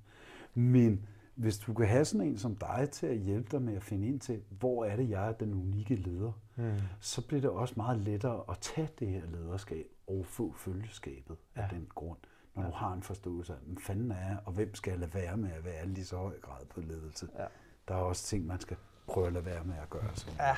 [0.54, 3.84] Men hvis du kan have sådan en som dig til at hjælpe dig med at
[3.84, 6.78] finde ind til, hvor er det, jeg er den unikke leder, Mm.
[7.00, 11.62] så bliver det også meget lettere at tage det her lederskab og få følgeskabet ja.
[11.62, 12.18] af den grund,
[12.56, 12.68] når ja.
[12.70, 15.38] du har en forståelse af, hvem fanden er jeg, og hvem skal jeg lade være
[15.38, 17.28] med at være lige så høj grad på ledelse.
[17.40, 17.46] Ja.
[17.88, 20.16] Der er også ting, man skal prøve at lade være med at gøre.
[20.16, 20.28] Så.
[20.40, 20.56] Ja.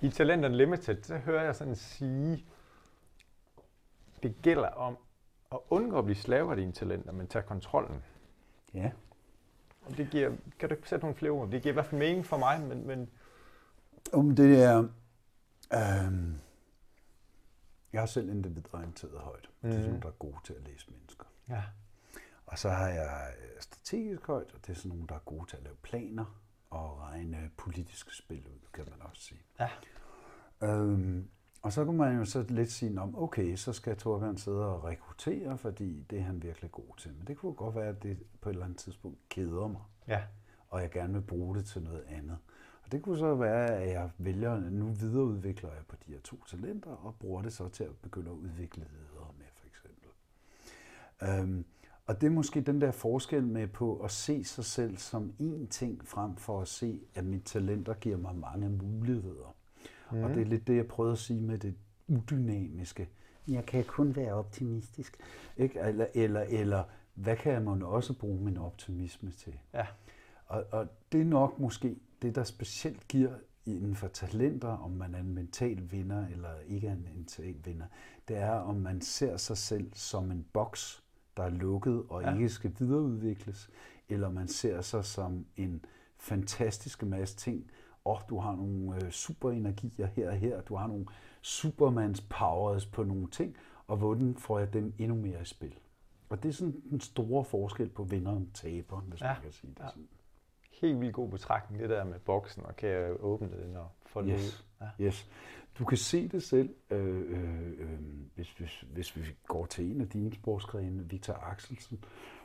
[0.00, 2.44] I Talent Unlimited, så hører jeg sådan sige,
[4.22, 4.96] det gælder om
[5.52, 8.02] at undgå at blive slave af dine talenter, men tage kontrollen.
[8.74, 8.90] Ja.
[9.86, 11.50] Og det giver, kan du ikke sætte nogle flere ord?
[11.50, 13.10] Det giver i hvert fald mening for mig, men, men
[14.12, 14.78] Om det er...
[15.74, 16.38] Øhm,
[17.92, 19.50] jeg har selv individorienteret højt.
[19.62, 19.88] Det er sådan Mhm.
[19.88, 21.24] nogle, der er gode til at læse mennesker.
[21.48, 21.62] ja.
[22.46, 25.46] Og så har jeg øh, strategisk højt, og det er sådan nogle, der er gode
[25.50, 26.40] til at lave planer
[26.70, 29.40] og regne politiske spil ud, kan man også sige.
[29.60, 29.68] Ja.
[30.62, 31.28] Øhm,
[31.62, 34.84] og så kan man jo så lidt sige, om okay, så skal Torbjørn sidde og
[34.84, 37.14] rekruttere, fordi det er han virkelig god til.
[37.14, 40.22] Men det kunne godt være, at det på et eller andet tidspunkt keder mig, Ja.
[40.68, 42.38] og jeg gerne vil bruge det til noget andet.
[42.84, 46.20] Og det kunne så være, at jeg vælger, at nu videreudvikler jeg på de her
[46.20, 50.08] to talenter, og bruger det så til at begynde at udvikle ledere med, for eksempel.
[51.22, 51.64] Øhm,
[52.06, 55.68] og det er måske den der forskel med på at se sig selv som én
[55.68, 59.51] ting, frem for at se, at mit talenter giver mig mange muligheder.
[60.12, 60.24] Mm.
[60.24, 61.74] Og det er lidt det, jeg prøvede at sige med det
[62.08, 63.08] udynamiske.
[63.48, 65.16] Jeg kan kun være optimistisk.
[65.56, 65.80] Ikke?
[65.80, 69.58] Eller, eller, eller hvad kan jeg måske også bruge min optimisme til?
[69.74, 69.86] Ja.
[70.46, 73.30] Og, og det er nok måske det, der specielt giver
[73.66, 77.86] inden for talenter, om man er en mental vinder eller ikke er en mental vinder,
[78.28, 81.02] det er, om man ser sig selv som en boks,
[81.36, 82.30] der er lukket og Ja.
[82.30, 82.36] ja.
[82.36, 83.70] ikke skal videreudvikles,
[84.08, 85.84] eller man ser sig som en
[86.18, 87.70] fantastisk masse ting.
[88.04, 91.06] Og du har nogle øh, superenergier her og her, du har nogle
[91.42, 95.74] supermans powers på nogle ting, og hvordan får jeg dem endnu mere i spil?
[96.28, 99.26] Og det er sådan den store forskel på vinderen og taberen, hvis Ja.
[99.32, 99.88] man kan sige det Ja.
[99.88, 100.08] sådan.
[100.80, 104.30] Helt vildt god betragtning, det der med boksen, og kan jeg åbne den og folde
[104.32, 104.40] yes.
[104.40, 104.66] Yes.
[104.80, 104.86] ud.
[104.98, 105.04] Ja.
[105.06, 105.30] Yes.
[105.78, 107.98] Du kan se det selv, øh, øh, øh,
[108.34, 112.04] hvis, hvis, hvis vi går til en af dine sportsgrene, Victor Axelsen,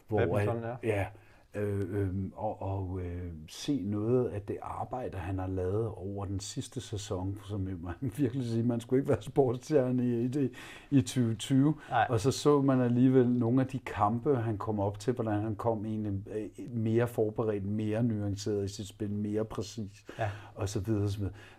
[0.10, 0.88] Badminton, at- ja.
[0.88, 1.08] ja
[1.56, 6.40] øh, øh, og, og øh, se noget af det arbejde, han har lavet over den
[6.40, 10.50] sidste sæson, som man virkelig sige, man skulle ikke være sportsstjerne i, i,
[10.92, 11.76] i 2020.
[11.90, 12.06] Nej.
[12.10, 15.56] Og så så man alligevel nogle af de kampe, han kom op til, hvordan han
[15.56, 20.30] kom egentlig øh, mere forberedt, mere nuanceret i sit spil, mere præcis Ja.
[20.56, 21.10] og så videre.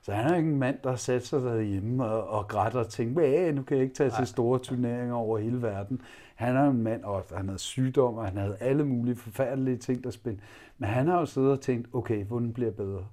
[0.03, 3.24] Så, han er ikke en mand, der sætter sig derhjemme og, og grætter og tænker,
[3.24, 4.18] "Æh, nu kan jeg ikke tage Nej.
[4.18, 6.01] til store turneringer over hele verden.
[6.38, 10.05] Han er en mand, og han havde sygdom, og han havde alle mulige forfærdelige ting,
[10.05, 10.40] der spil.
[10.79, 13.05] Men han har jo siddet og tænkt, okay, hvordan bliver bedre?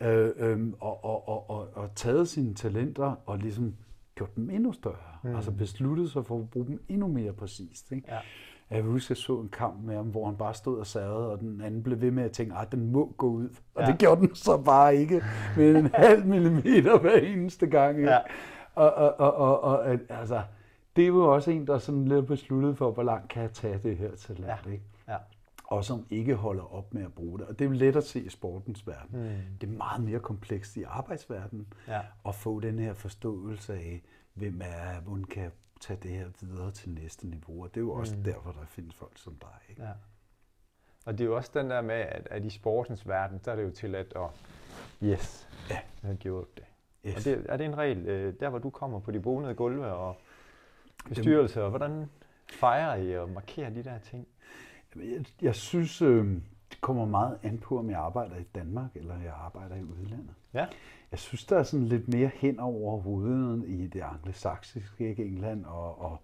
[0.00, 0.08] Ja.
[0.10, 3.74] Øh, øhm, og, og, og, og, og taget sine talenter og ligesom
[4.14, 4.94] gjort dem endnu større.
[5.24, 5.34] Mm.
[5.36, 7.92] Altså besluttet sig for at bruge dem endnu mere præcist.
[7.92, 8.08] Ikke?
[8.08, 8.18] Ja.
[8.70, 11.32] Jeg vil huske, jeg så en kamp med ham, hvor han bare stod og savede,
[11.32, 13.48] og den anden blev ved med at tænke, at den må gå ud.
[13.74, 13.86] Og Ja.
[13.90, 15.22] det gjorde den så bare ikke,
[15.56, 17.96] med en halv millimeter hver eneste gang.
[17.98, 18.10] ikke?
[18.10, 18.18] Ja.
[18.74, 20.42] Og, og, og, og, og altså,
[20.96, 23.78] det er jo også en, der sådan lidt besluttet for, hvor langt kan jeg tage
[23.78, 24.46] det her talent.
[24.66, 24.70] Ja.
[24.70, 24.84] Ikke?
[25.08, 25.16] Ja.
[25.64, 27.46] og som ikke holder op med at bruge det.
[27.46, 29.20] Og det er let at se i sportens verden.
[29.22, 29.58] Mm.
[29.60, 32.00] Det er meget mere komplekst i arbejdsverdenen Ja.
[32.26, 34.02] at få den her forståelse af,
[34.34, 35.50] hvem er hvordan kan jeg
[35.80, 37.62] tage det her videre til næste niveau.
[37.62, 38.22] Og det er jo også mm.
[38.24, 39.48] derfor, der findes folk som dig.
[39.70, 39.82] Ikke?
[39.82, 39.90] Ja.
[41.06, 43.56] Og det er jo også den der med, at, at i sportens verden, der er
[43.56, 44.30] det jo tilladt at,
[45.02, 45.78] yes, Ja.
[46.02, 46.64] jeg har gjort det.
[47.06, 47.16] Yes.
[47.16, 49.86] Og det, er det en regel, øh, der hvor du kommer på de bonede gulve
[49.86, 50.16] og
[51.08, 52.06] bestyrelse, og hvordan
[52.52, 54.26] fejrer I og markerer de der ting?
[54.96, 56.26] Jeg, jeg synes, øh,
[56.70, 60.34] det kommer meget an på, om jeg arbejder i Danmark eller jeg arbejder i udlandet.
[60.54, 60.66] Ja.
[61.10, 65.64] Jeg synes, der er sådan lidt mere hen over hovedet i det anglosaksiske, ikke England
[65.64, 66.18] og, og,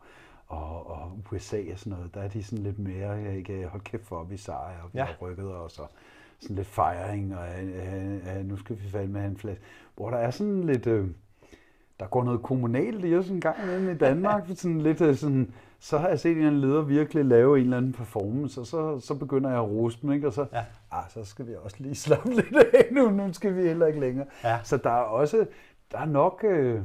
[0.46, 2.14] og, og USA og sådan noget.
[2.14, 4.98] Der er de sådan lidt mere, jeg ikke hold kæft for, vi sejrer, og vi
[4.98, 5.04] Ja.
[5.04, 5.90] har rykket os, og
[6.40, 9.64] sådan lidt fejring, og øh, øh, nu skal vi falde med en flaske.
[9.96, 11.08] Hvor der er sådan lidt, øh,
[12.00, 14.48] der går noget kommunalt i os en gang imellem i Danmark.
[14.54, 17.64] sådan lidt øh, sådan, så har jeg set en eller anden leder virkelig lave en
[17.64, 20.26] eller anden performance, og så, så begynder jeg at rose dem, ikke?
[20.26, 20.64] og så, Ja.
[20.90, 24.00] ah, så skal vi også lige slappe lidt af nu, nu skal vi heller ikke
[24.00, 24.26] længere.
[24.44, 24.58] Ja.
[24.64, 25.46] Så der er også,
[25.92, 26.82] der er nok, øh,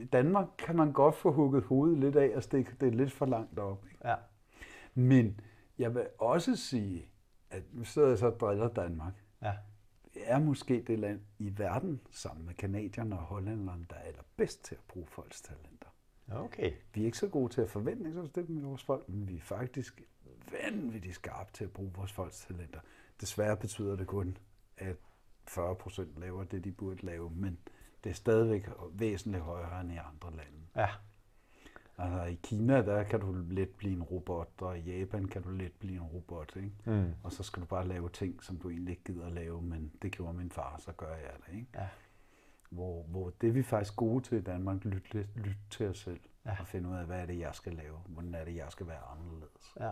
[0.00, 3.26] i Danmark kan man godt få hugget hovedet lidt af og stikke det lidt for
[3.26, 3.84] langt op.
[3.92, 4.08] Ikke?
[4.08, 4.14] Ja.
[4.94, 5.40] Men
[5.78, 7.06] jeg vil også sige,
[7.50, 9.12] at nu sidder jeg så og driller Danmark.
[9.42, 9.52] Ja.
[10.24, 14.74] Er måske det land i verden, sammen med kanadierne og hollænderne, der er allerbedst til
[14.74, 15.88] at bruge folks talenter.
[16.30, 16.72] Okay.
[16.94, 20.02] Vi er ikke så gode til at forventningsafstemme med vores folk, men vi er faktisk
[20.50, 22.80] vanvittigt skarpe til at bruge vores folks talenter.
[23.20, 24.38] Desværre betyder det kun,
[24.76, 24.96] at
[25.48, 27.58] 40 procent laver det, de burde lave, men
[28.04, 30.58] det er stadigvæk væsentligt højere end i andre lande.
[30.76, 30.88] Ja.
[31.98, 35.48] Altså i Kina, der kan du let blive en robot, og i Japan kan du
[35.50, 36.72] let blive en robot, ikke?
[36.84, 37.12] Mm.
[37.22, 39.92] Og så skal du bare lave ting, som du egentlig ikke gider at lave, men
[40.02, 41.66] det gjorde min far, så gør jeg det, ikke?
[41.74, 41.88] Ja.
[42.70, 45.98] Hvor, hvor det er vi faktisk gode til i Danmark, lytte lyt, lyt til os
[45.98, 46.56] selv, Ja.
[46.60, 48.86] og finde ud af, hvad er det, jeg skal lave, hvordan er det, jeg skal
[48.86, 49.74] være anderledes.
[49.80, 49.90] Ja.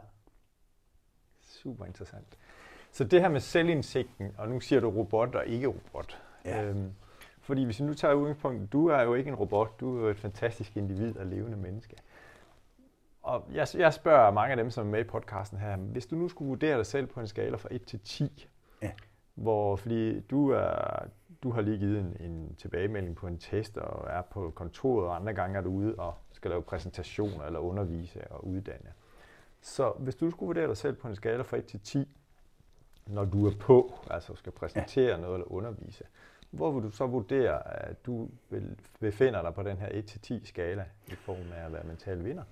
[1.41, 2.39] Super interessant.
[2.93, 6.19] Så det her med selvindsigten, og nu siger du robot og ikke robot.
[6.45, 6.65] Ja.
[6.65, 6.93] Øhm,
[7.45, 10.09] fordi hvis vi nu tager udgangspunkt, du er jo ikke en robot, du er jo
[10.09, 11.97] et fantastisk individ og levende menneske.
[13.23, 16.17] Og jeg, jeg spørger mange af dem, som er med i podcasten her, hvis du
[16.17, 18.49] nu skulle vurdere dig selv på en skala fra 1 til 10,
[18.83, 18.91] Ja.
[19.35, 21.05] hvor, fordi du, er,
[21.43, 25.17] du har lige givet en, en tilbagemelding på en test og er på kontoret, og
[25.17, 28.93] andre gange er du ude og skal lave præsentationer eller undervise og uddanne.
[29.61, 32.09] Så hvis du skulle vurdere dig selv på en skala fra 1 til 10,
[33.07, 35.21] når du er på, altså skal præsentere ja.
[35.21, 36.05] noget eller undervise,
[36.57, 38.29] hvor vil du så vurdere, at du
[39.01, 42.43] befinder dig på den her 1-10 skala i form af at være mental vinder?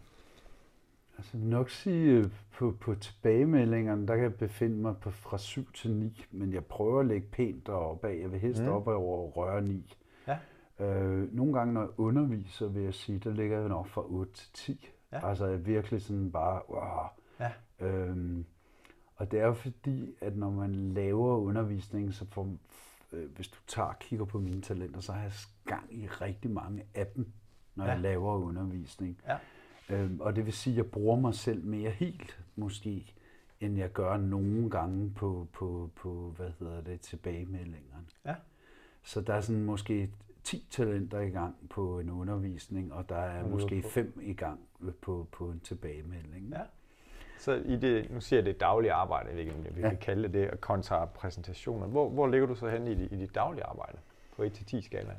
[1.18, 5.72] Altså nok sige, øh, på, på tilbagemeldingerne, der kan jeg befinde mig på fra 7
[5.72, 8.18] til 9, men jeg prøver at lægge pænt deroppe af.
[8.22, 8.68] Jeg vil helst Mm.
[8.68, 9.96] op over røre 9.
[10.28, 10.38] Ja.
[10.80, 14.32] Øh, nogle gange, når jeg underviser, vil jeg sige, der ligger jeg nok fra 8
[14.34, 14.90] til 10.
[15.12, 15.28] Ja.
[15.28, 17.06] Altså jeg er virkelig sådan bare, wow.
[17.40, 17.50] Ja.
[17.86, 18.44] Øhm,
[19.16, 22.48] og det er jo fordi, at når man laver undervisning, så får,
[23.12, 25.32] øh, hvis du tager og kigger på mine talenter, så har jeg
[25.66, 27.32] gang i rigtig mange af dem,
[27.74, 27.90] når Ja.
[27.90, 29.20] jeg laver undervisning.
[29.26, 29.38] Ja.
[29.90, 33.14] Øhm, og det vil sige, at jeg bruger mig selv mere helt, måske,
[33.60, 38.06] end jeg gør nogle gange på, på, på hvad hedder det, tilbagemeldingerne.
[38.24, 38.34] Ja.
[39.02, 40.10] Så der er sådan måske
[40.44, 44.60] 10 talenter i gang på en undervisning, og der er måske på- 5 i gang
[45.00, 46.48] på, på en tilbagemelding.
[46.50, 46.60] Ja.
[47.42, 49.88] Så i det, nu siger jeg det daglige arbejde, jeg ved ikke, om vi Ja.
[49.88, 51.86] kan kalde det og kontra præsentationer.
[51.86, 53.98] Hvor, hvor ligger du så hen i, i dit daglige arbejde
[54.36, 55.16] på 1-10 skalaen?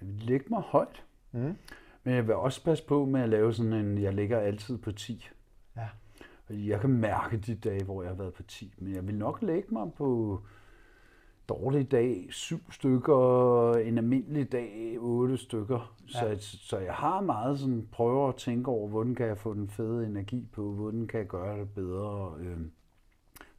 [0.00, 1.56] Jeg vil lægge mig højt, Mm.
[2.04, 4.92] men jeg vil også passe på med at lave sådan en, jeg ligger altid på
[4.92, 5.28] 10.
[5.76, 5.88] Ja.
[6.50, 9.42] Jeg kan mærke de dage, hvor jeg har været på 10, men jeg vil nok
[9.42, 10.40] lægge mig på
[11.48, 15.96] dårlig dag, syv stykker, en almindelig dag, otte stykker.
[16.14, 16.38] Ja.
[16.38, 19.68] Så, så jeg har meget sådan, prøver at tænke over, hvordan kan jeg få den
[19.68, 22.58] fede energi på, hvordan kan jeg gøre det bedre, øh,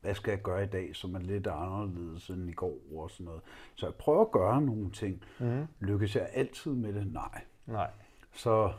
[0.01, 3.25] hvad skal jeg gøre i dag, som er lidt anderledes end i går og sådan
[3.25, 3.41] noget.
[3.75, 5.23] Så jeg prøver at gøre nogle ting.
[5.39, 5.67] Mm.
[5.79, 7.13] Lykkes jeg altid med det?
[7.13, 7.41] Nej.
[7.65, 7.89] Nej.
[8.33, 8.71] Så,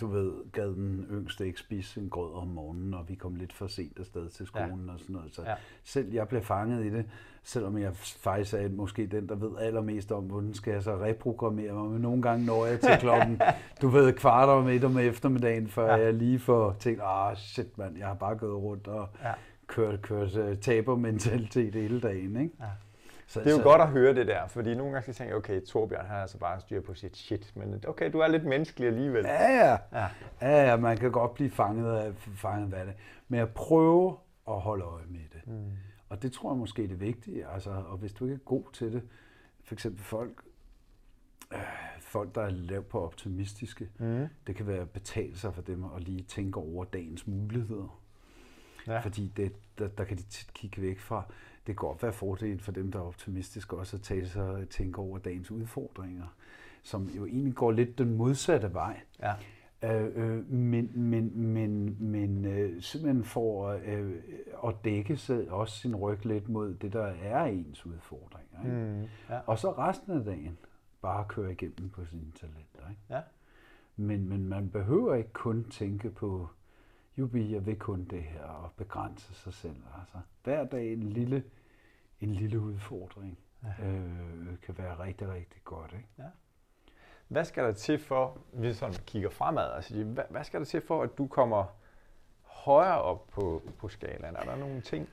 [0.00, 3.52] du ved, gad den yngste ikke spise en grød om morgenen, og vi kom lidt
[3.52, 4.92] for sent afsted til skolen ja.
[4.92, 5.34] og sådan noget.
[5.34, 5.54] Så ja.
[5.84, 7.10] selv jeg blev fanget i det,
[7.48, 11.72] selvom jeg faktisk er måske den, der ved allermest om, hvordan skal jeg så reprogrammere
[11.72, 11.90] mig.
[11.90, 13.40] Men nogle gange når jeg til klokken,
[13.82, 16.02] du ved, kvart om et om eftermiddagen, før Ja.
[16.04, 19.32] jeg lige får tænkt, ah shit mand, jeg har bare gået rundt og Ja.
[19.66, 22.36] kørt, kørt uh, tabermentalitet hele dagen.
[22.40, 22.54] Ikke?
[22.60, 22.64] Ja.
[23.26, 25.16] Så, Det er jo så, godt at høre det der, fordi nogle gange skal jeg
[25.16, 28.44] tænke, okay, Torbjørn har altså bare styr på sit shit, men okay, du er lidt
[28.44, 29.24] menneskelig alligevel.
[29.24, 29.76] Ja, ja.
[29.92, 30.06] Ja.
[30.42, 32.94] Ja, ja, man kan godt blive fanget af, fanget af det.
[33.28, 34.12] Men jeg prøver
[34.48, 35.40] at holde øje med det.
[35.46, 35.70] Mm.
[36.08, 37.46] Og det tror jeg måske er det vigtige.
[37.48, 39.02] Altså, og hvis du ikke er god til det,
[39.64, 40.42] for eksempel folk,
[41.54, 41.58] øh,
[42.00, 44.26] folk der er lavt på optimistiske, Mm.
[44.46, 48.00] det kan være at betale sig for dem at lige tænke over dagens muligheder.
[48.86, 49.00] Ja.
[49.00, 51.22] Fordi det, der, der kan de tit kigge væk fra.
[51.66, 54.68] Det kan godt være fordel for dem, der er optimistiske, også at tage sig og
[54.68, 56.26] tænke over dagens udfordringer,
[56.82, 59.00] som jo egentlig går lidt den modsatte vej.
[59.20, 59.34] Ja.
[59.82, 64.14] Øh, øh, men men, men, men øh, simpelthen for øh,
[64.66, 68.64] at dække sig også sin ryg lidt mod det, der er ens udfordringer.
[68.64, 68.76] Ikke?
[68.76, 69.40] Mm, ja.
[69.46, 70.58] Og så resten af dagen
[71.02, 72.90] bare køre igennem på sine talenter.
[72.90, 73.02] Ikke?
[73.10, 73.20] Ja.
[73.96, 76.48] Men, men man behøver ikke kun tænke på,
[77.18, 79.76] jubi, jeg vil kun det her, og begrænse sig selv.
[80.00, 81.44] Altså, hver dag en lille,
[82.20, 83.88] en lille udfordring ja.
[83.88, 85.92] øh, kan være rigtig, rigtig godt.
[85.92, 86.08] Ikke?
[86.18, 86.28] Ja.
[87.28, 90.66] Hvad skal der til for, hvis vi sådan kigger fremad, altså, hvad, hvad skal der
[90.66, 91.64] til for, at du kommer
[92.42, 94.36] højere op på, på skalaen?
[94.36, 95.08] Er der nogle ting?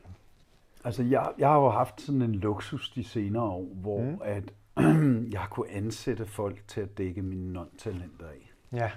[0.84, 4.20] Altså, jeg, jeg har jo haft sådan en luksus de senere år, hvor mm.
[4.24, 4.44] at
[5.34, 8.52] jeg har kunne ansætte folk til at dække mine non-talenter af.
[8.72, 8.92] Ja.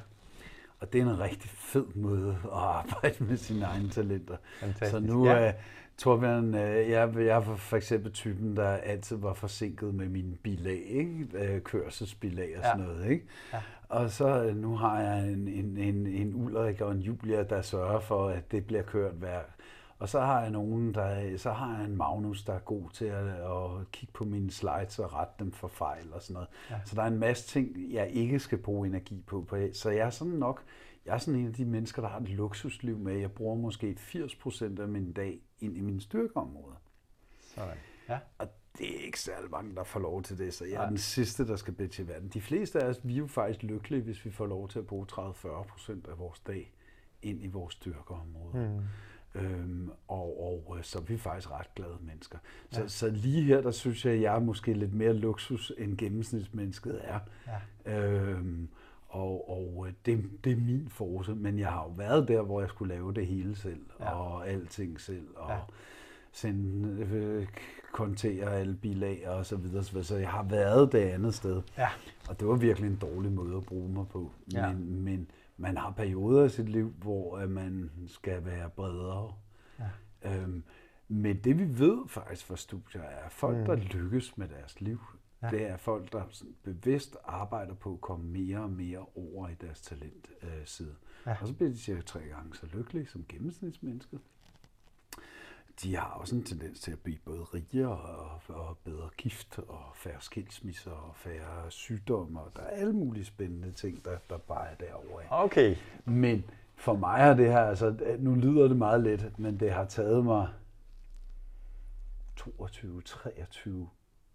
[0.80, 4.36] Og det er en rigtig fed måde at arbejde med sine egne talenter.
[4.60, 4.90] Fantastisk.
[4.90, 5.48] Så nu ja.
[5.48, 5.54] uh,
[5.98, 10.82] Torbjørn, uh, jeg, jeg er for eksempel typen, der altid var forsinket med mine bilag,
[10.86, 11.26] ikke?
[11.32, 12.86] Uh, kørselsbilag og sådan ja.
[12.86, 13.10] noget.
[13.10, 13.26] Ikke?
[13.52, 13.62] Ja.
[13.88, 17.62] Og så uh, nu har jeg en, en, en, en Ulrik og en Julia, der
[17.62, 19.40] sørger for, at det bliver kørt hver
[19.98, 23.04] og så har jeg nogen, der, så har jeg en Magnus, der er god til
[23.04, 26.48] at, at kigge på mine slides og rette dem for fejl og sådan noget.
[26.70, 26.76] Ja.
[26.84, 29.48] Så der er en masse ting, jeg ikke skal bruge energi på.
[29.72, 30.62] Så jeg er sådan nok,
[31.06, 33.16] jeg er sådan en af de mennesker, der har et luksusliv med.
[33.16, 36.82] Jeg bruger måske 80% af min dag ind i mine styrkeområder.
[37.40, 37.76] Sådan.
[38.08, 38.18] Ja.
[38.38, 40.88] Og det er ikke særlig mange, der får lov til det, så jeg er Nej.
[40.88, 42.28] den sidste, der skal bede til verden.
[42.28, 44.86] De fleste af os, vi er jo faktisk lykkelige, hvis vi får lov til at
[44.86, 46.72] bruge 30-40% af vores dag
[47.22, 48.80] ind i vores styrkeområde.
[49.34, 49.40] Mm.
[49.40, 52.38] Øhm, og, og øh, så er vi faktisk ret glade mennesker.
[52.70, 52.88] Så, ja.
[52.88, 57.00] så lige her, der synes jeg, at jeg er måske lidt mere luksus, end gennemsnitsmennesket
[57.04, 57.18] er.
[57.86, 58.00] Ja.
[58.00, 58.68] Øhm,
[59.08, 62.60] og og øh, det, det er min force, men jeg har jo været der, hvor
[62.60, 64.10] jeg skulle lave det hele selv, ja.
[64.10, 65.58] og alting selv, og ja.
[66.32, 67.46] sende, øh,
[67.92, 71.62] kontere alle bilager og så videre, så jeg har været det andet sted.
[71.78, 71.88] Ja.
[72.28, 74.32] Og det var virkelig en dårlig måde at bruge mig på.
[74.52, 74.72] Ja.
[74.72, 79.32] Men, men man har perioder i sit liv, hvor man skal være bredere.
[79.78, 80.42] Ja.
[80.42, 80.62] Øhm,
[81.08, 83.64] men det vi ved faktisk fra studier er, at folk, mm.
[83.64, 85.00] der lykkes med deres liv,
[85.42, 85.50] ja.
[85.50, 86.22] det er folk, der
[86.62, 90.94] bevidst arbejder på at komme mere og mere over i deres talent øh, side.
[91.26, 91.36] Ja.
[91.40, 94.20] Og så bliver de cirka tre gange så lykkelige som gennemsnitsmennesket
[95.82, 99.82] de har også en tendens til at blive både rigere og, og bedre gift og
[99.94, 102.40] færre skilsmisser og færre sygdomme.
[102.40, 105.24] Og der er alle mulige spændende ting, der, der bare er derovre.
[105.30, 105.76] Okay.
[106.04, 106.44] Men
[106.76, 110.24] for mig er det her, altså nu lyder det meget let, men det har taget
[110.24, 110.48] mig
[112.40, 113.70] 22-23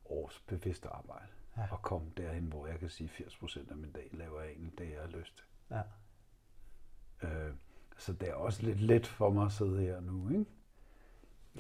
[0.06, 1.64] års bevidst arbejde ja.
[1.64, 4.90] at komme derhen, hvor jeg kan sige, 80% af min dag laver jeg egentlig det,
[4.90, 5.46] jeg har lyst til.
[5.72, 5.82] Ja.
[7.28, 7.54] Øh,
[7.98, 10.46] så det er også lidt let for mig at sidde her nu, ikke?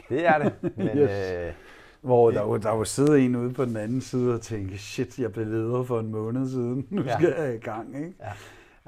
[0.09, 0.63] Det er det.
[0.77, 1.31] Men, yes.
[1.33, 1.53] øh,
[2.01, 5.19] hvor der, var, der var siddet en ude på den anden side og tænkte, shit,
[5.19, 7.17] jeg blev leder for en måned siden, nu ja.
[7.17, 7.95] skal jeg i gang.
[7.95, 8.13] Ikke?
[8.19, 8.33] Ja.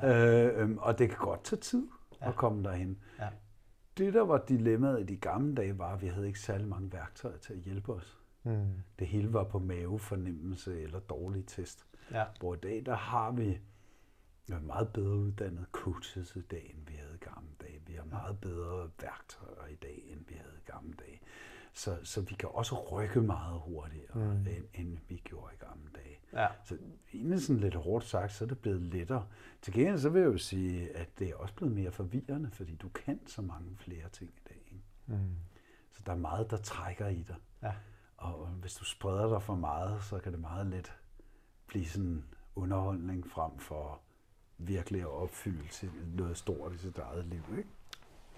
[0.02, 0.46] Ja.
[0.46, 1.88] Øh, øhm, og det kan godt tage tid
[2.22, 2.28] ja.
[2.28, 2.98] at komme derhen.
[3.20, 3.28] Ja.
[3.98, 6.94] Det, der var dilemmaet i de gamle dage, var, at vi havde ikke særlig mange
[6.94, 8.20] værktøjer til at hjælpe os.
[8.46, 8.82] Mm.
[9.00, 11.86] Det hele var på mavefornemmelse eller dårlig test.
[12.12, 12.26] Ja.
[12.40, 13.60] Hvor i dag, der har vi
[14.62, 17.82] meget bedre uddannet coaches i dag, end vi havde i gamle dage.
[17.88, 21.22] Vi har meget bedre værktøjer i dag, end vi havde i gamle dage.
[21.74, 24.48] Så, så vi kan også rykke meget hurtigere, mm.
[24.48, 26.20] end, end vi gjorde i gamle dage.
[26.34, 26.48] Ja.
[26.64, 26.78] Så
[27.14, 29.28] egentlig sådan lidt hårdt sagt, så er det blevet lettere.
[29.62, 32.76] Til gengæld så vil jeg jo sige, at det er også blevet mere forvirrende, fordi
[32.76, 34.62] du kan så mange flere ting i dag.
[34.66, 34.84] Ikke?
[35.06, 35.36] Mm.
[35.92, 37.36] Så der er meget, der trækker i dig.
[37.64, 37.74] Ja.
[38.34, 40.94] Og hvis du spreder dig for meget, så kan det meget let
[41.68, 42.24] blive sådan
[42.56, 44.00] underholdning frem for
[44.58, 47.44] virkelig at opfylde til noget stort i sit eget liv.
[47.58, 47.70] Ikke?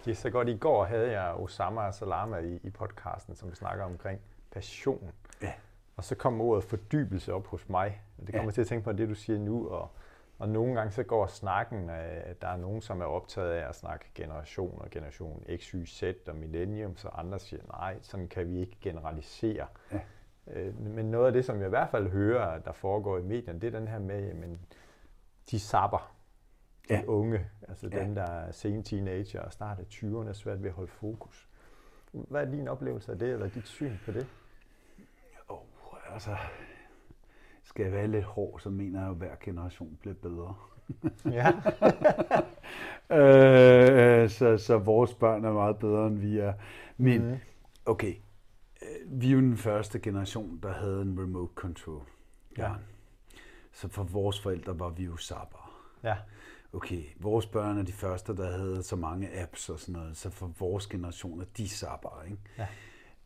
[0.05, 0.49] Det er så godt.
[0.49, 4.21] I går havde jeg Osama og Salama i, i podcasten, som vi snakker omkring
[4.51, 5.11] passion.
[5.41, 5.53] Ja.
[5.95, 8.01] Og så kom ordet fordybelse op hos mig.
[8.25, 8.51] Det kommer ja.
[8.51, 9.69] til at tænke på det, du siger nu.
[9.69, 9.91] Og,
[10.39, 13.75] og nogle gange så går snakken, at der er nogen, som er optaget af at
[13.75, 18.47] snakke generation og generation X, Y, Z og millennium, så andre siger, nej, sådan kan
[18.47, 19.67] vi ikke generalisere.
[19.91, 19.99] Ja.
[20.47, 23.59] Øh, men noget af det, som jeg i hvert fald hører, der foregår i medierne,
[23.59, 24.59] det er den her med, men
[25.51, 26.13] de sapper.
[26.89, 27.03] De ja.
[27.07, 27.99] unge, altså ja.
[27.99, 31.49] dem, der er sen teenager og start af 20'erne, er svært ved at holde fokus.
[32.11, 34.27] Hvad er din oplevelse af det, eller dit syn på det?
[35.49, 35.59] Oh,
[36.13, 36.37] altså,
[37.67, 40.55] skal jeg være lidt hård, så mener jeg, at hver generation bliver bedre.
[41.25, 41.47] Ja.
[43.17, 46.53] øh, så, så vores børn er meget bedre, end vi er.
[46.97, 47.37] Men, mm.
[47.85, 48.13] okay,
[48.81, 52.05] øh, vi er jo den første generation, der havde en remote control.
[52.57, 52.71] Ja.
[53.71, 55.83] Så for vores forældre var vi jo sabber.
[56.03, 56.15] Ja.
[56.73, 60.29] okay, vores børn er de første, der havde så mange apps og sådan noget, så
[60.29, 62.37] for vores generationer, de sapper, ikke?
[62.57, 62.67] Ja.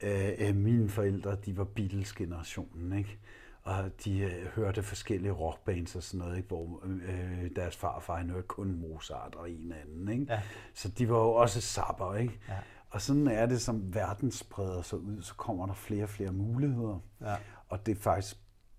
[0.03, 3.19] Øh, øh, mine forældre, de var Beatles-generationen, ikke?
[3.63, 6.47] Og de øh, hørte forskellige rockbands og sådan noget, ikke?
[6.47, 10.09] hvor øh, deres farfar han hørte kun Mozart og en anden.
[10.09, 10.33] Ikke?
[10.33, 10.41] Ja.
[10.73, 12.15] Så de var jo også sapper.
[12.15, 12.39] Ikke?
[12.49, 12.57] Ja.
[12.89, 16.31] Og sådan er det, som verden spreder sig ud, så kommer der flere og flere
[16.31, 16.99] muligheder.
[17.21, 17.35] Ja.
[17.69, 18.37] Og det er faktisk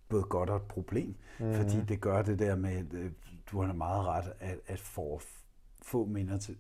[0.09, 1.55] både godt og et problem, mm-hmm.
[1.55, 3.11] fordi det gør det der med, øh,
[3.53, 5.23] du har meget ret, at, at for
[5.83, 6.09] få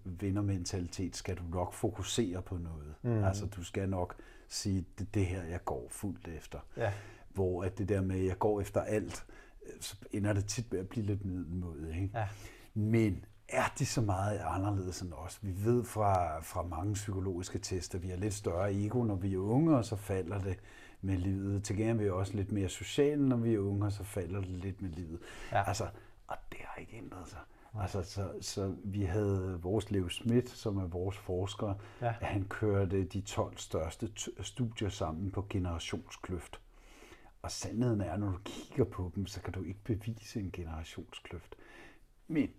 [0.05, 2.95] vindermentalitet, skal du nok fokusere på noget.
[3.03, 3.25] Mm.
[3.25, 4.17] Altså du skal nok
[4.49, 6.59] sige, det det her, jeg går fuldt efter.
[6.77, 6.93] Ja.
[7.35, 9.27] Hvor at det der med, at jeg går efter alt,
[9.67, 11.89] øh, så ender det tit med at blive lidt middelmåde.
[11.95, 12.11] Ikke?
[12.15, 12.29] Ja.
[12.75, 15.39] Men er de så meget anderledes end os?
[15.43, 19.35] Vi ved fra, fra mange psykologiske tester, at vi har lidt større ego, når vi
[19.35, 20.59] er unge, og så falder det
[21.03, 21.65] med livet.
[21.65, 24.41] Til gengæld er vi også lidt mere sociale, når vi er unge, og så falder
[24.41, 25.19] det lidt med livet.
[25.53, 25.69] Ja.
[25.69, 25.85] Altså,
[26.27, 27.39] og det har ikke ændret sig.
[27.81, 32.11] Altså, så, så vi havde vores Leo Schmidt, som er vores forsker, Ja.
[32.21, 34.09] han kørte de 12 største
[34.41, 36.61] studier sammen på generationskløft.
[37.43, 41.57] Og sandheden er, når du kigger på dem, så kan du ikke bevise en generationskløft.
[42.29, 42.51] Men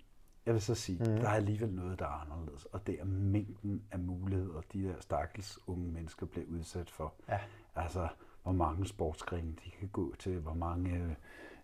[0.45, 1.05] jeg vil så sige, mm.
[1.05, 4.95] der er alligevel noget, der er anderledes, og det er mængden af muligheder, de der
[4.99, 7.13] stakkels unge mennesker bliver udsat for.
[7.29, 7.39] Ja.
[7.75, 8.07] Altså,
[8.43, 11.15] hvor mange sportsgrene de kan gå til, hvor mange,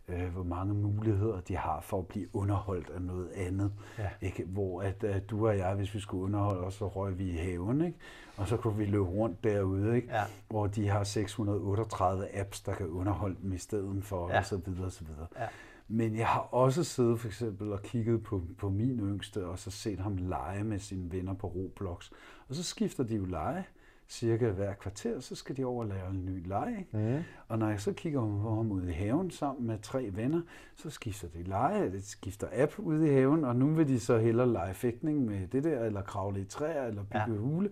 [0.09, 3.71] øh, hvor mange muligheder de har for at blive underholdt af noget andet.
[3.97, 4.09] Ja.
[4.21, 4.45] Ikke?
[4.45, 7.37] Hvor at, at du og jeg, hvis vi skulle underholde os, så røg vi i
[7.37, 7.97] haven, ikke?
[8.37, 10.07] og så kunne vi løbe rundt derude, ikke?
[10.11, 10.23] Ja.
[10.49, 14.33] hvor de har 638 apps, der kan underholde dem i stedet for, Ja.
[14.33, 14.39] ja.
[14.39, 15.27] og så videre, og så videre.
[15.39, 15.47] Ja.
[15.87, 19.71] Men jeg har også siddet for eksempel og kigget på, på min yngste, og så
[19.71, 22.11] set ham lege med sine venner på Roblox.
[22.49, 23.63] Og så skifter de jo lege
[24.09, 26.75] cirka hver kvarter, så skal de over og lave en ny leg.
[26.79, 26.97] ikke?
[27.17, 27.23] Mm.
[27.47, 30.41] Og når jeg så kigger på ham ude i haven sammen med tre venner,
[30.75, 34.17] så skifter de lege, de skifter app ude i haven, og nu vil de så
[34.17, 37.37] hellere lege fægtning med det der, eller kravle i træer, eller bygge Ja.
[37.39, 37.69] hule.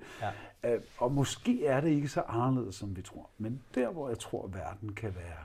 [0.63, 0.73] Ja.
[0.75, 3.29] Øh, Og måske er det ikke så anderledes, som vi tror.
[3.37, 5.43] Men der, hvor jeg tror, verden kan være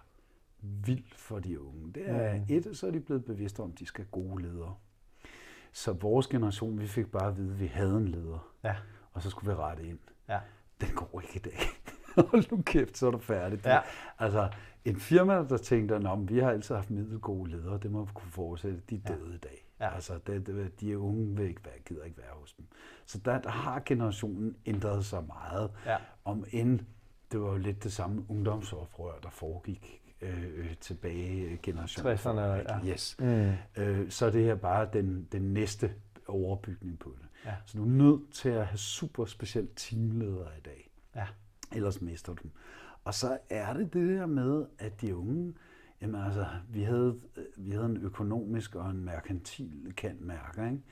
[0.61, 2.45] vild for de unge, det er, Mm.
[2.49, 4.75] et, så er de blevet bevidste om, at de skal gode ledere.
[5.73, 8.75] Så vores generation, vi fik bare at vide, at vi havde en leder, Ja.
[9.13, 9.99] og så skulle vi rette ind.
[10.29, 10.39] Ja.
[10.87, 11.59] Den går ikke i dag.
[12.31, 13.61] Hold nu kæft, så er du færdig.
[13.65, 13.79] Ja.
[14.19, 14.49] Altså,
[14.85, 18.31] en firma, der tænkte, at vi har altid haft middelgode ledere, det må vi kunne
[18.31, 19.15] fortsætte, de er Ja.
[19.15, 19.67] døde i dag.
[19.81, 19.95] Ja.
[19.95, 22.67] Altså, det, det, de unge vil ikke være, gider ikke være hos dem.
[23.07, 25.71] Så der, der har generationen ændret sig meget.
[25.87, 25.97] Ja.
[26.25, 26.81] Om end
[27.33, 32.13] det var jo lidt det samme ungdomsoprør, der foregik øh, tilbage i generationen.
[32.17, 32.87] 60'erne, ja.
[32.93, 33.17] Yes.
[33.19, 33.53] Mm.
[33.77, 35.93] Øh, så er det her bare den, den næste
[36.29, 37.29] overbygning på det.
[37.45, 37.55] Ja.
[37.67, 40.91] Så du er nødt til at have super specielt teamledere i dag.
[41.17, 41.27] Ja.
[41.73, 42.51] Ellers mister du dem.
[43.05, 45.55] Og så er det det der med, at de unge,
[46.01, 47.21] jamen altså, vi havde,
[47.57, 50.83] vi havde en økonomisk og en merkantil kantmærker, ikke?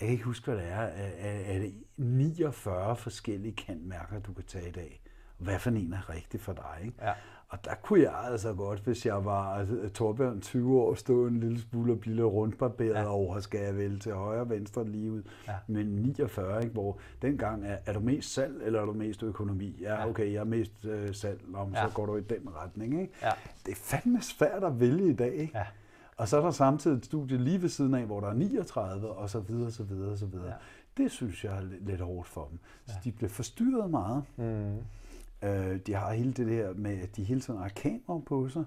[0.00, 0.80] Jeg kan ikke huske, hvad det er.
[0.80, 5.02] Er, er er det 49 forskellige kantmærker, du kan tage i dag?
[5.38, 6.96] Hvad for en er rigtig for dig, ikke?
[7.02, 7.12] Ja.
[7.54, 11.40] Og der kunne jeg altså godt, hvis jeg var altså, Torbjørn 20 år, stå en
[11.40, 13.00] lille smule og blive lidt rundbarberet Ja.
[13.00, 13.08] ja.
[13.08, 15.22] over, skal jeg vælge til højre og venstre lige ud.
[15.48, 15.52] Ja.
[15.66, 19.76] Men 49, ikke, hvor dengang er, er du mest salg, eller er du mest økonomi?
[19.80, 20.08] Ja, Ja.
[20.08, 21.88] okay, jeg er mest øh, salg, om Ja.
[21.88, 23.00] så går du i den retning.
[23.00, 23.12] Ikke?
[23.22, 23.30] Ja.
[23.66, 25.34] Det er fandme svært at vælge i dag.
[25.34, 25.58] Ikke?
[25.58, 25.64] Ja.
[26.16, 29.08] Og så er der samtidig et studie lige ved siden af, hvor der er 39,
[29.08, 30.46] og så videre, så videre, så videre.
[30.46, 30.50] Ja.
[30.98, 31.02] Ja.
[31.02, 32.58] Det synes jeg er lidt, hårdt for dem.
[32.86, 34.22] Så de bliver forstyrret meget.
[34.36, 34.76] Mm.
[35.44, 38.64] Øh, de har hele det der med, at de hele tiden har kamera på sig.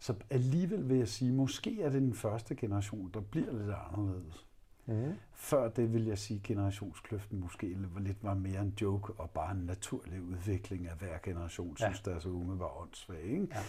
[0.00, 4.46] Så alligevel vil jeg sige, måske er det den første generation, der bliver lidt anderledes.
[4.86, 5.12] Mm.
[5.34, 9.52] Før det vil jeg sige, at generationskløften måske lidt var mere en joke og bare
[9.52, 11.86] en naturlig udvikling af hver generation, Ja.
[11.86, 13.24] synes deres unge var åndssvage.
[13.24, 13.46] Ikke?
[13.54, 13.60] Ja.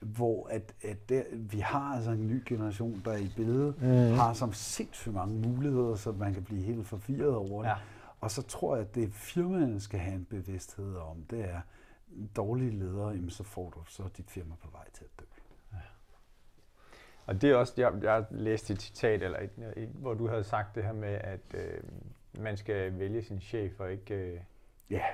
[0.00, 3.86] Hvor at, at der, vi har altså en ny generation, der i billedet Mhm.
[3.90, 4.14] mm.
[4.14, 7.68] har som sindssygt mange muligheder, så man kan blive helt forvirret over det.
[7.70, 7.74] Ja.
[8.20, 11.60] Og så tror jeg, at det firmaerne skal have en bevidsthed om, det er
[12.36, 15.24] dårlige ledere, jamen så får du så dit firma på vej til at dø.
[17.26, 19.38] Og det er også, jeg, jeg læste et citat, eller
[19.76, 21.80] et, hvor du havde sagt det her med, at øh,
[22.38, 24.40] man skal vælge sin chef og ikke øh,
[24.90, 25.04] Ja,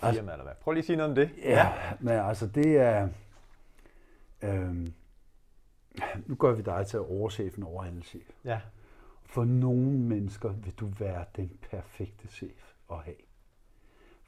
[0.00, 0.54] firma, eller hvad.
[0.60, 1.30] Prøv lige at sige noget om det.
[1.38, 3.08] ja, men altså det er...
[4.42, 4.92] Øhm,
[6.26, 8.30] nu gør vi dig til overchefen over alle chef.
[8.44, 8.60] Ja.
[9.24, 13.16] For nogle mennesker vil du være den perfekte chef at have.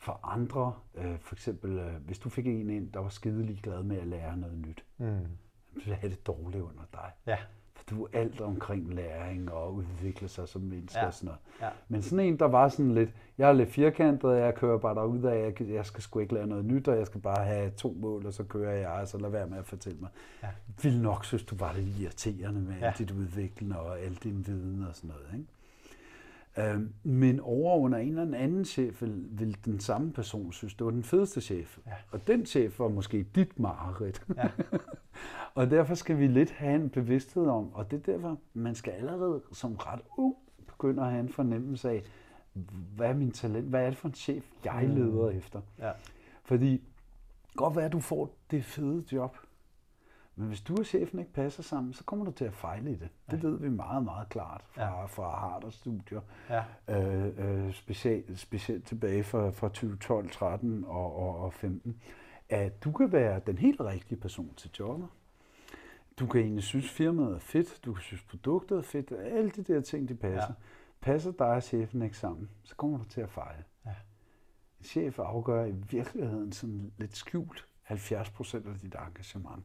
[0.05, 3.83] For andre, øh, for eksempel, øh, hvis du fik en ind, der var skidelig glad
[3.83, 5.27] med at lære noget nyt, Mm.
[5.85, 7.11] så have det dårligt under dig.
[7.27, 7.37] Ja.
[7.75, 11.07] For du er alt omkring læring og udvikle sig som menneske Ja.
[11.07, 11.41] og sådan noget.
[11.61, 11.69] Ja.
[11.89, 15.23] Men sådan en, der var sådan lidt, jeg er lidt firkantet, jeg kører bare derud
[15.23, 17.97] af, jeg, jeg skal sgu ikke lære noget nyt, og jeg skal bare have to
[18.01, 20.11] mål, og så kører jeg, og så lad være med at fortælle mig.
[20.43, 20.49] Ja.
[20.83, 22.87] Vil nok synes, du var lidt irriterende med Ja.
[22.87, 22.93] ja.
[22.99, 25.27] dit udviklende og al din viden og sådan noget.
[25.39, 25.47] Ikke?
[26.59, 30.85] Øhm, men over under en eller anden chef vil, vil den samme person synes, det
[30.85, 31.79] var den fedeste chef.
[31.87, 31.93] Ja.
[32.11, 34.23] Og den chef var måske dit mareridt.
[34.37, 34.49] Ja.
[35.55, 38.91] og derfor skal vi lidt have en bevidsthed om, og det er derfor, man skal
[38.93, 40.35] allerede som ret ung
[40.67, 42.03] begynde at have en fornemmelse af,
[42.97, 44.95] hvad er min talent, hvad er det for en chef, jeg Mm.
[44.95, 45.61] leder efter.
[45.79, 45.91] Ja.
[46.45, 46.83] Fordi
[47.57, 49.37] godt være, at du får det fede job,
[50.37, 52.95] men hvis du og chefen ikke passer sammen, så kommer du til at fejle i
[52.95, 53.09] det.
[53.31, 55.05] Det ved vi meget, meget klart fra, ja.
[55.05, 56.21] fra Harder-studier.
[56.51, 56.65] Ja.
[56.89, 62.01] Øh, øh, specielt, specielt tilbage fra, fra 2012, 13 og, og, og 15.
[62.49, 65.09] At du kan være den helt rigtige person til jobbet.
[66.19, 67.81] Du kan egentlig synes, firmaet er fedt.
[67.85, 69.13] Du kan synes, produktet er fedt.
[69.13, 70.49] Alle de der ting, de passer.
[70.49, 70.55] Ja.
[71.01, 73.65] Passer dig og chefen ikke sammen, så kommer du til at fejle.
[73.87, 73.95] Ja.
[74.79, 79.65] En chef afgør i virkeligheden sådan lidt skjult 70 procent af dit engagement.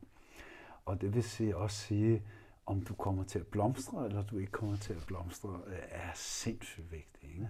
[0.89, 2.23] Og det vil sige også sige,
[2.65, 6.11] om du kommer til at blomstre, eller du ikke kommer til at blomstre, øh, er
[6.15, 7.33] sindssygt vigtigt.
[7.33, 7.49] Ikke?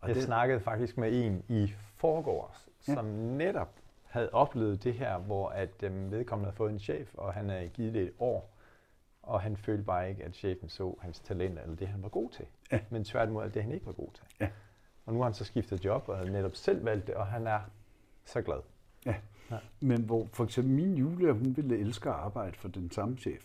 [0.00, 2.94] Og Jeg det, snakkede faktisk med en i forgårs, Ja.
[2.94, 3.68] som netop
[4.04, 7.68] havde oplevet det her, hvor at øhm, vedkommende havde fået en chef, og han havde
[7.68, 8.56] givet det et år,
[9.22, 12.30] og han følte bare ikke, at chefen så hans talent, eller det, han var god
[12.30, 12.46] til.
[12.72, 12.80] Ja.
[12.90, 14.24] Men tværtimod, at det, han ikke var god til.
[14.40, 14.48] Ja.
[15.06, 17.60] Og nu har han så skiftet job, og netop selv valgt det, og han er
[18.24, 18.60] så glad.
[19.80, 23.42] Men hvor for eksempel min Julia, hun ville elske at arbejde for den samme chef.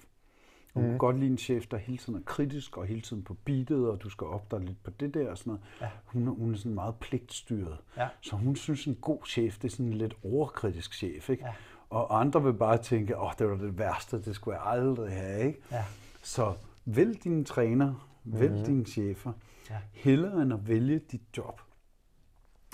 [0.73, 0.91] Hun Mhm.
[0.91, 3.89] kunne godt lide en chef, der hele tiden er kritisk og hele tiden på beatet,
[3.89, 5.61] og du skal op der lidt på det der og sådan noget.
[5.81, 5.87] Ja.
[6.05, 7.77] Hun, er- hun er sådan meget pligtstyret.
[7.97, 8.07] Ja.
[8.21, 11.29] Så hun synes, en god chef, det er sådan en lidt overkritisk chef.
[11.29, 11.43] Ikke?
[11.45, 11.53] Ja.
[11.89, 15.47] Og andre vil bare tænke, åh, det var det værste, det skulle jeg aldrig have.
[15.47, 15.59] Ikke?
[15.71, 15.83] Ja.
[16.23, 16.53] Så
[16.85, 18.65] vælg dine træner, vælg mm.
[18.65, 19.31] dine chefer,
[19.69, 19.77] Ja.
[19.91, 21.61] hellere end at vælge dit job.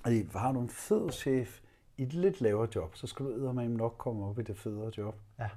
[0.01, 1.59] Fordi har du en fed chef
[1.97, 4.91] i et lidt lavere job, så skal du eddermame nok komme op i det federe
[4.97, 5.15] job.
[5.39, 5.49] Ja.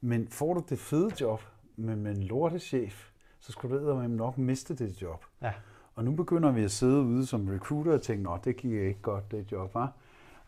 [0.00, 1.42] Men får du det fede job
[1.76, 5.24] med, med en lortechef, så skal du eddermame nok miste det job.
[5.42, 5.52] Ja.
[5.94, 9.02] Og nu begynder vi at sidde ude som recruiter og tænke, nå, det gik ikke
[9.02, 9.92] godt, det job, var.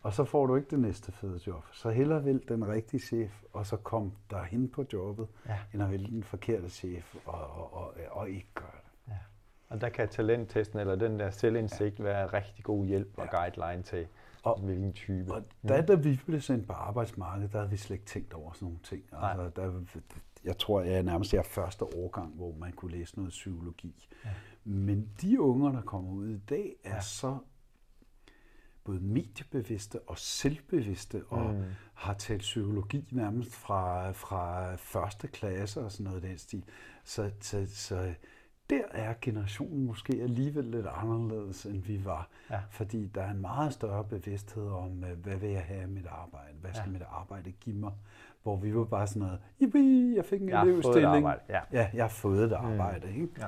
[0.01, 1.63] Og så får du ikke det næste fede job.
[1.71, 5.57] Så hellere vælg den rigtige chef, og så kom derhen på jobbet, Ja.
[5.73, 9.11] end at vælge den forkerte chef og, og, og, og ikke gøre det.
[9.11, 9.17] Ja.
[9.69, 12.03] Og der kan talenttesten eller den der selvindsigt ja.
[12.03, 13.39] være rigtig god hjælp og Ja.
[13.41, 14.07] guideline til,
[14.45, 15.33] Og- hvilken type.
[15.33, 18.53] Og da, da vi blev sendt på arbejdsmarkedet, der havde vi slet ikke tænkt over
[18.53, 19.03] sådan nogle ting.
[19.11, 19.81] Altså, der,
[20.43, 24.07] jeg tror, jeg er nærmest er første årgang, hvor man kunne læse noget psykologi.
[24.25, 24.29] Ja.
[24.63, 27.01] Men de unger, der kommer ud i dag, er ja.
[27.01, 27.37] så
[28.83, 31.63] både mediebevidste og selvbevidste, og Mm.
[31.93, 36.63] har talt psykologi nærmest fra, fra første klasse og sådan noget i den stil.
[37.03, 38.13] Så, så, så
[38.69, 42.27] der er generationen måske alligevel lidt anderledes, end vi var.
[42.49, 42.59] Ja.
[42.69, 46.05] Fordi der er en meget større bevidsthed om, øh, hvad vil jeg have af mit
[46.07, 46.53] arbejde?
[46.61, 46.91] Hvad skal Ja.
[46.91, 47.91] mit arbejde give mig?
[48.43, 51.27] Hvor vi var bare sådan noget, Yippie, jeg fik en Jeg elevstilling.
[51.49, 51.59] Ja.
[51.71, 53.07] Ja, jeg har fået et arbejde.
[53.07, 53.21] Mm.
[53.21, 53.33] Ikke?
[53.39, 53.47] Ja.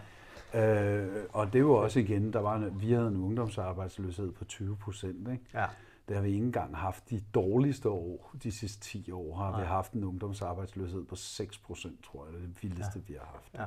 [0.54, 4.78] Øh, og det jo også igen, der var en, vi havde en ungdomsarbejdsløshed på 20
[4.78, 5.28] procent.
[5.54, 5.66] Ja.
[6.08, 8.32] Det har vi ikke engang haft de dårligste år.
[8.44, 9.60] De sidste 10 år har Nej.
[9.62, 12.34] vi haft en ungdomsarbejdsløshed på 6 procent, tror jeg.
[12.34, 13.02] Det er det vildeste, ja.
[13.08, 13.54] vi har haft.
[13.54, 13.66] Ja.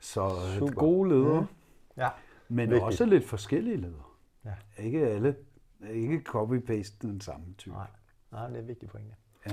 [0.00, 0.74] Så øh, Super.
[0.74, 1.48] gode ledere, Mhm.
[1.96, 2.08] Ja.
[2.48, 2.82] men Vigtigt.
[2.84, 4.02] også lidt forskellige ledere.
[4.44, 4.52] Ja.
[4.78, 5.36] Ikke alle.
[5.90, 7.74] Ikke copy-paste den samme type.
[7.74, 7.86] Nej.
[8.32, 9.14] Nej, det er en vigtig pointe.
[9.46, 9.52] Ja.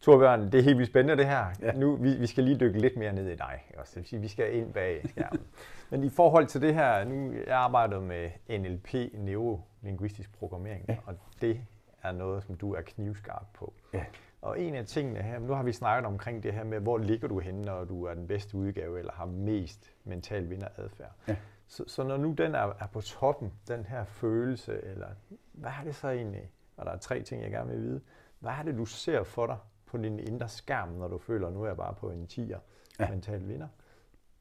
[0.00, 1.46] Torbjørn, det er helt vildt spændende det her.
[1.62, 1.72] Ja.
[1.72, 3.64] Nu, vi, vi skal lige dykke lidt mere ned i dig.
[3.76, 3.90] Også.
[3.90, 5.40] Det vil sige, vi skal ind bag skærmen.
[5.90, 10.96] Men i forhold til det her, nu jeg arbejder med NLP, neurolinguistisk programmering, Ja.
[11.06, 11.60] og det
[12.02, 13.72] er noget, som du er knivskarp på.
[13.92, 14.04] Ja.
[14.44, 17.28] Og en af tingene her, nu har vi snakket omkring det her med, hvor ligger
[17.28, 21.12] du henne, når du er den bedste udgave, eller har mest mental vinderadfærd.
[21.28, 21.36] Ja.
[21.66, 25.08] Så, så når nu den er, er på toppen, den her følelse, eller
[25.52, 26.50] hvad er det så egentlig?
[26.76, 28.00] Og der er tre ting, jeg gerne vil vide.
[28.38, 31.62] Hvad er det, du ser for dig på din indre skærm, når du føler, nu
[31.62, 32.58] er jeg bare på en 10'er
[32.98, 33.10] ja.
[33.10, 33.68] Mental vinder?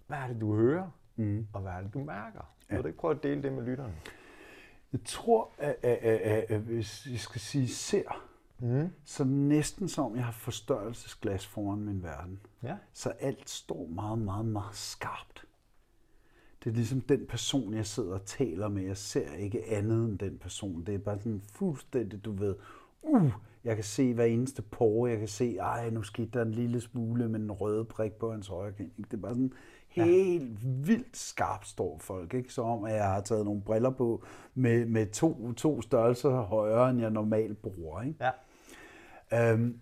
[0.07, 1.47] Hvad er det, du hører, Mm.
[1.53, 2.53] og hvad er det, du mærker?
[2.69, 2.75] Ja.
[2.75, 3.93] Vil du ikke prøve at dele det med lytterne?
[4.93, 8.29] Jeg tror, at, at, at, at, at hvis jeg skal sige ser,
[8.63, 8.89] Mm.
[9.03, 12.39] så næsten som jeg har forstørrelsesglas foran min verden.
[12.63, 12.75] Ja.
[12.93, 15.45] Så alt står meget, meget, meget skarpt.
[16.63, 18.83] Det er ligesom den person, jeg sidder og taler med.
[18.83, 20.83] Jeg ser ikke andet end den person.
[20.85, 22.55] Det er bare sådan fuldstændig, du ved,
[23.01, 23.31] uh,
[23.63, 25.09] jeg kan se hver eneste pore.
[25.09, 28.31] Jeg kan se, ej, nu skete der en lille smule med en røde prik på
[28.31, 28.91] hans højre kind.
[28.97, 29.53] Det er bare sådan
[29.87, 32.33] helt vildt skarpt står folk.
[32.33, 32.53] Ikke?
[32.53, 36.89] Så om, at jeg har taget nogle briller på med, med to, to størrelser højere,
[36.89, 38.01] end jeg normalt bruger.
[38.01, 38.15] Ikke?
[38.21, 38.31] Ja.
[39.33, 39.79] Øhm,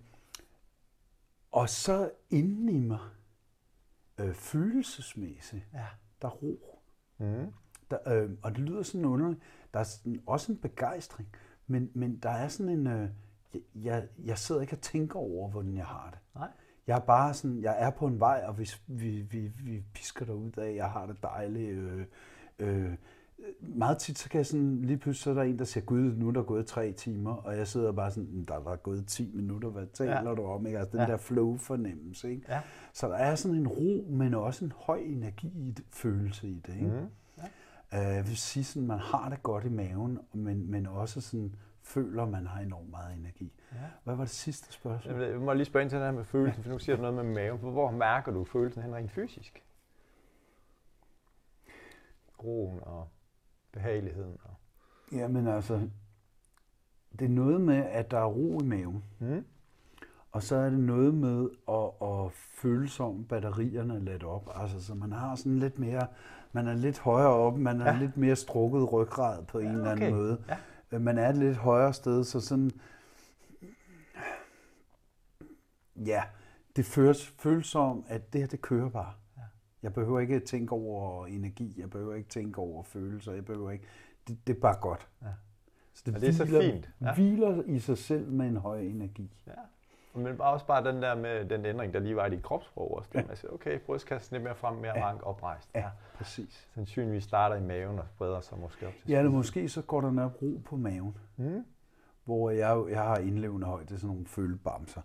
[1.52, 3.00] og så inden i mig,
[4.18, 5.86] øh, følelsesmæssigt, Ja.
[6.22, 6.80] der er ro.
[7.18, 7.54] Mm.
[7.92, 9.42] Der, øh, og det lyder sådan underligt.
[9.74, 11.30] Der er sådan, også en begejstring,
[11.68, 12.88] men, men der er sådan en...
[12.88, 13.10] Øh,
[13.76, 16.20] jeg, jeg sidder ikke og tænker over, hvordan jeg har det.
[16.36, 16.50] Nej.
[16.88, 20.26] Jeg er bare sådan, jeg er på en vej, og hvis vi, vi, vi pisker
[20.26, 21.78] derud af, jeg har det dejligt.
[21.78, 22.06] Øh,
[22.60, 22.94] øh,
[23.62, 26.02] meget tit, så kan jeg sådan, lige pludselig så er der en, der siger, gud,
[26.02, 28.76] nu er der gået tre timer, og jeg sidder bare sådan, "Men der er der
[28.76, 30.36] gået 10 minutter, hvad taler Ja.
[30.36, 30.66] du om?
[30.66, 30.80] Ikke?
[30.80, 31.12] Altså den Ja.
[31.12, 32.30] der flow-fornemmelse.
[32.32, 32.44] Ikke?
[32.50, 32.62] Ja.
[32.94, 36.60] Så der er sådan en ro, men også en høj energi i det, følelse i
[36.66, 36.74] det.
[36.76, 36.88] Ikke?
[36.88, 37.08] Mm.
[37.94, 41.56] Øh, Jeg vil sige, sådan, man har det godt i maven, men, men også sådan,
[41.82, 43.54] føler, man har enormt meget energi.
[43.74, 43.78] Ja.
[44.04, 45.22] Hvad var det sidste spørgsmål?
[45.22, 47.26] Jeg må lige spørge ind til det her med følelsen, for nu siger du noget
[47.26, 47.60] med maven.
[47.60, 49.64] Hvor mærker du følelsen hen rent fysisk?
[52.44, 53.08] Roen og
[53.72, 54.38] behageligheden.
[54.44, 54.52] Og...
[55.12, 55.82] Jamen altså,
[57.20, 59.04] det er noget med, at der er ro i maven.
[59.20, 59.46] Mm.
[60.32, 64.50] Og så er det noget med at, at føle sig om batterierne er let op.
[64.56, 66.08] Altså, så man har sådan lidt mere,
[66.52, 68.00] man er lidt højere op, man er Ja.
[68.00, 70.16] lidt mere strukket ryggrad på en Ja, eller anden okay.
[70.16, 70.44] måde.
[70.50, 70.58] Ja.
[70.92, 72.72] Øh, Man er et lidt højere sted, så sådan,
[75.96, 76.24] ja,
[76.76, 79.14] det føles, føles som, at det her, det kører bare.
[79.84, 83.86] Jeg behøver ikke tænke over energi, jeg behøver ikke tænke over følelser, jeg behøver ikke,
[84.28, 85.08] det, det er bare godt.
[85.22, 85.28] Ja.
[85.94, 86.90] Så det, Og det er så hviler, fint.
[87.02, 87.14] Ja.
[87.16, 89.32] hviler i sig selv med en høj energi.
[89.48, 89.52] Ja.
[90.14, 92.98] Men bare også bare den der med den ændring, der lige var i dit kropssprog
[92.98, 93.10] også.
[93.16, 93.36] Ja.
[93.36, 95.06] Siger, okay, brystkassen lidt mere frem, mere Ja.
[95.08, 95.70] rank oprejst.
[95.76, 96.68] Ja, præcis.
[96.74, 100.02] Sandsynligvis starter i maven og spreder sig måske op til Ja, eller måske så går
[100.02, 101.66] der nok ro på maven, Mm.
[102.26, 105.02] Hvor jeg, jeg har indlevende højde, sådan nogle følebamser,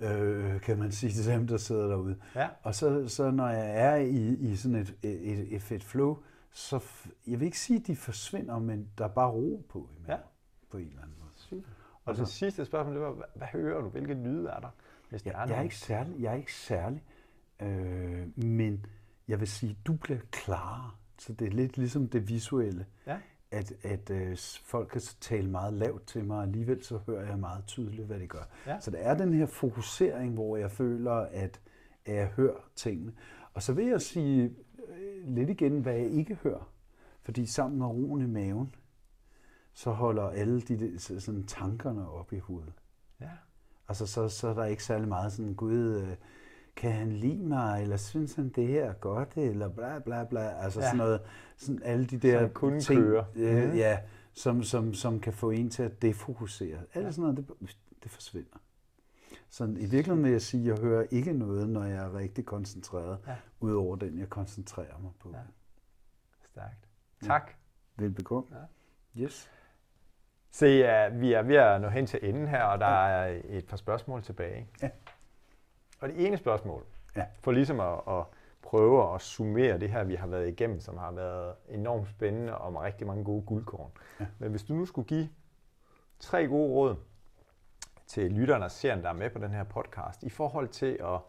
[0.00, 0.14] Ja.
[0.14, 2.16] øh, kan man sige til dem, der sidder derude.
[2.34, 2.48] Ja.
[2.62, 6.16] Og så, så når jeg er i, i sådan et, et, et fedt flow,
[6.52, 6.80] så
[7.26, 10.16] jeg vil ikke sige, at de forsvinder, men der er bare ro på i Ja.
[10.70, 11.30] på en eller anden måde.
[11.36, 11.68] Super.
[12.04, 13.88] Og det sidste spørgsmål, det var, hvad, hvad hører du?
[13.88, 14.68] Hvilke lyde er der?
[15.08, 17.02] Hvis der Jeg, er jeg er ikke særlig, jeg er ikke særlig
[17.62, 18.86] øh, men
[19.28, 20.90] jeg vil sige, du bliver klarere.
[21.18, 22.86] Så det er lidt ligesom det visuelle.
[23.06, 23.18] Ja.
[23.50, 27.38] At, at øh, folk kan tale meget lavt til mig, og alligevel så hører jeg
[27.38, 28.48] meget tydeligt, hvad de gør.
[28.66, 28.80] Ja.
[28.80, 31.60] Så der er den her fokusering, hvor jeg føler, at,
[32.04, 33.12] at jeg hører tingene.
[33.54, 34.54] Og så vil jeg sige
[34.88, 36.72] øh, lidt igen, hvad jeg ikke hører.
[37.22, 38.74] Fordi sammen med roen i maven,
[39.72, 42.72] så holder alle de sådan, tankerne op i hovedet.
[43.20, 43.30] Ja.
[43.88, 46.16] Altså, så, så er der ikke særlig meget sådan, gud, øh,
[46.76, 50.62] kan han lide mig, eller synes han det her er godt, eller bla bla bla.
[50.64, 50.86] Altså Ja.
[50.86, 51.20] sådan noget,
[51.56, 53.24] sådan alle de der Som kun ting, kører.
[53.36, 53.98] øh, ja,
[54.32, 56.78] som, som, som kan få en til at defokusere.
[56.94, 58.58] Alt sådan noget, det, det forsvinder.
[59.48, 62.46] Så i virkeligheden vil jeg sige, at jeg hører ikke noget, når jeg er rigtig
[62.46, 63.36] koncentreret, Ja.
[63.60, 65.30] udover den, jeg koncentrerer mig på.
[65.32, 65.36] Ja.
[65.38, 65.42] Ja.
[66.44, 66.88] Stærkt.
[67.22, 67.26] Ja.
[67.26, 67.50] Tak.
[67.96, 68.48] Velbekomme.
[69.16, 69.22] Ja.
[69.22, 69.50] Yes.
[70.50, 73.66] Se, ja, vi er ved at nå hen til enden her, og der er et
[73.66, 74.68] par spørgsmål tilbage.
[74.82, 74.90] Ja.
[76.00, 76.84] Og det ene spørgsmål,
[77.16, 77.26] Ja.
[77.40, 78.24] for ligesom at, at
[78.62, 82.72] prøve at summere det her, vi har været igennem, som har været enormt spændende og
[82.72, 83.90] med rigtig mange gode guldkorn.
[84.20, 84.26] Ja.
[84.38, 85.28] Men hvis du nu skulle give
[86.20, 86.96] tre gode råd
[88.06, 91.20] til lytterne og seerne, der er med på den her podcast, i forhold til at,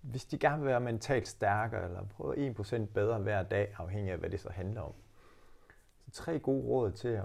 [0.00, 4.18] hvis de gerne vil være mentalt stærkere, eller prøve 1% bedre hver dag, afhængig af,
[4.18, 4.92] hvad det så handler om.
[6.04, 7.24] Så tre gode råd til at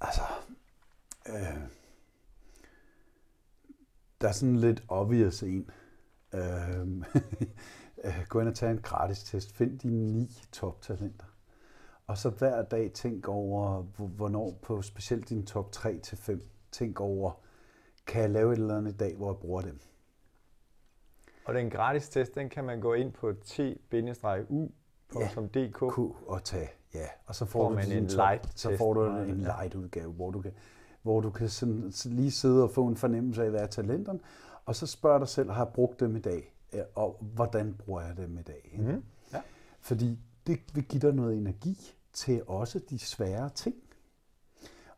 [0.00, 0.22] Altså,
[1.28, 1.68] øh,
[4.20, 5.70] der er sådan lidt obvious en.
[6.34, 6.80] Øh,
[8.04, 9.56] øh, gå ind og tage en gratis test.
[9.56, 11.26] Find dine ni toptalenter.
[12.06, 16.40] Og så hver dag tænk over, hvor- hvornår på specielt din top 3 til 5,
[16.72, 17.30] tænk over,
[18.06, 19.80] kan jeg lave et eller andet i dag, hvor jeg bruger dem?
[21.44, 24.72] Og den gratis test, den kan man gå ind på t-u.dk.
[25.94, 25.98] Q
[26.28, 27.06] og tage, ja.
[27.26, 29.46] Og så Får får, du man en light så får du en ja.
[29.46, 30.52] light udgave, hvor du kan,
[31.02, 34.20] hvor du kan sådan, så lige sidde og få en fornemmelse af, hvad er talenterne,
[34.64, 36.54] og så spørg dig selv, har jeg brugt dem i dag?
[36.94, 38.70] Og hvordan bruger jeg dem i dag?
[38.72, 38.92] ikke?
[38.92, 39.02] Mhm.
[39.32, 39.40] Ja.
[39.80, 43.74] Fordi det vil give dig noget energi til også de svære ting.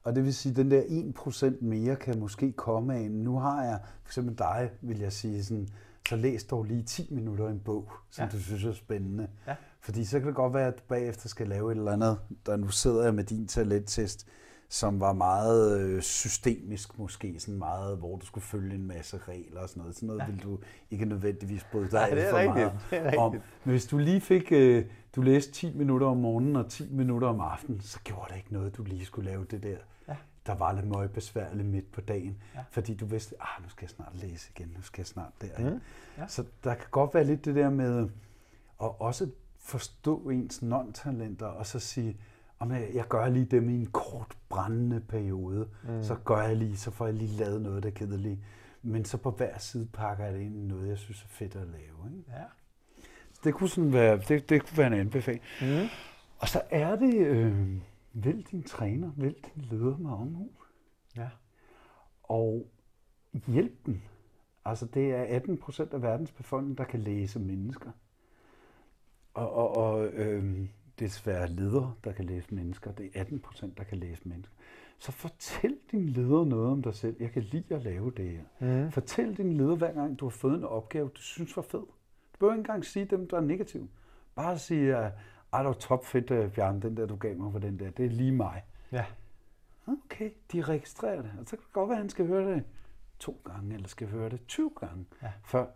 [0.03, 0.83] Og det vil sige, at den der
[1.17, 5.45] 1% mere kan måske komme af, nu har jeg, for eksempel dig, vil jeg sige
[5.45, 5.69] sådan,
[6.09, 8.31] så læs dog lige 10 minutter en bog, som ja.
[8.31, 9.29] du synes er spændende.
[9.47, 9.57] Ja.
[9.81, 12.57] Fordi så kan det godt være, at du bagefter skal lave et eller andet, der
[12.57, 14.27] nu sidder jeg med din talenttest,
[14.73, 19.61] som var meget øh, systemisk måske, sådan meget, hvor du skulle følge en masse regler
[19.61, 19.95] og sådan noget.
[19.97, 20.25] Sådan noget Ja.
[20.25, 20.31] ja.
[20.31, 20.59] vil du
[20.91, 22.57] ikke nødvendigvis bryde dig er for rigtigt.
[22.57, 23.21] meget Det er rigtigt.
[23.21, 23.33] om.
[23.65, 24.85] Men hvis du lige fik, øh,
[25.17, 28.53] du læste 10 minutter om morgenen og 10 minutter om aftenen, så gjorde det ikke
[28.53, 29.77] noget, du lige skulle lave det der.
[30.09, 30.17] Ja.
[30.47, 32.59] Der var lidt møg besværligt midt på dagen, Ja.
[32.59, 32.65] ja.
[32.71, 35.59] fordi du vidste, ah, nu skal jeg snart læse igen, nu skal jeg snart der.
[35.59, 35.65] Mm.
[35.65, 35.73] Ja.
[36.19, 36.27] Ja.
[36.29, 38.03] Så der kan godt være lidt det der med
[38.83, 42.17] at også forstå ens non-talenter, og så sige,
[42.61, 45.91] om jeg, jeg gør lige dem i en kort brændende periode, Mm.
[45.95, 46.03] mm.
[46.03, 48.41] så gør jeg lige, så får jeg lige lavet noget, der er kedeligt.
[48.83, 51.57] Men så på hver side pakker jeg det ind i noget, jeg synes er fedt
[51.57, 52.11] at lave.
[52.19, 52.25] Ikke?
[52.31, 52.45] Ja.
[53.45, 55.43] Det kunne sådan være, det, det kunne være en anbefaling.
[55.61, 55.87] Mm.
[56.39, 57.77] Og så er det, øh,
[58.13, 60.51] vælg din træner, vælg din leder med omhu.
[61.17, 61.29] Ja.
[62.23, 62.67] Og
[63.47, 64.01] hjælp dem.
[64.65, 67.91] Altså det er 18 procent af verdens befolkning, der kan læse mennesker.
[69.35, 70.69] Og, og, og øh,
[71.01, 72.93] det er svært ledere, der kan læse mennesker.
[72.93, 74.55] Det er 18 procent, der kan læse mennesker.
[74.99, 77.17] Så fortæl din leder noget om dig selv.
[77.21, 78.43] Jeg kan lide at lave det her.
[78.85, 78.93] Mm.
[78.93, 81.79] Fortæl din leder, hver gang du har fået en opgave, du synes var fed.
[82.33, 83.89] Du behøver ikke engang sige dem, der er negative.
[84.35, 85.13] Bare sige, at
[85.53, 87.91] ej, det var topfedt, øh, Bjørn, den der, du gav mig for den der.
[87.91, 88.65] Det er lige mig.
[88.93, 89.05] Ja.
[89.87, 91.31] Okay, de registrerer det.
[91.41, 92.65] Og så kan det godt være, at han skal høre det
[93.19, 95.07] to gange, eller skal høre det 20 gange.
[95.23, 95.33] Ja.
[95.45, 95.67] Før,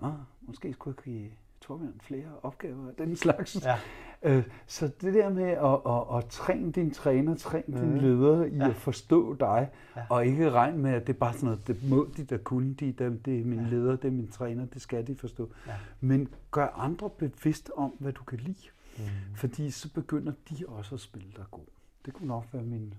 [0.00, 1.30] ah, måske skulle jeg
[1.68, 3.64] Torbjørn flere opgaver af den slags.
[3.64, 3.76] Ja.
[4.22, 7.74] Øh, så det der med at, at, at træne din træner, træne mm.
[7.80, 8.68] din leder i Ja.
[8.68, 10.02] at forstå dig, Ja.
[10.10, 12.74] og ikke regne med, at det er bare sådan noget, det må de, der kunne
[12.74, 13.68] de, det, det er min Ja.
[13.70, 15.50] leder, det er min træner, det skal de forstå.
[15.66, 15.74] Ja.
[16.00, 19.04] Men gør andre bevidst om, hvad du kan lide, Mm.
[19.36, 21.64] fordi så begynder de også at spille dig god.
[22.04, 22.92] Det kunne nok være mine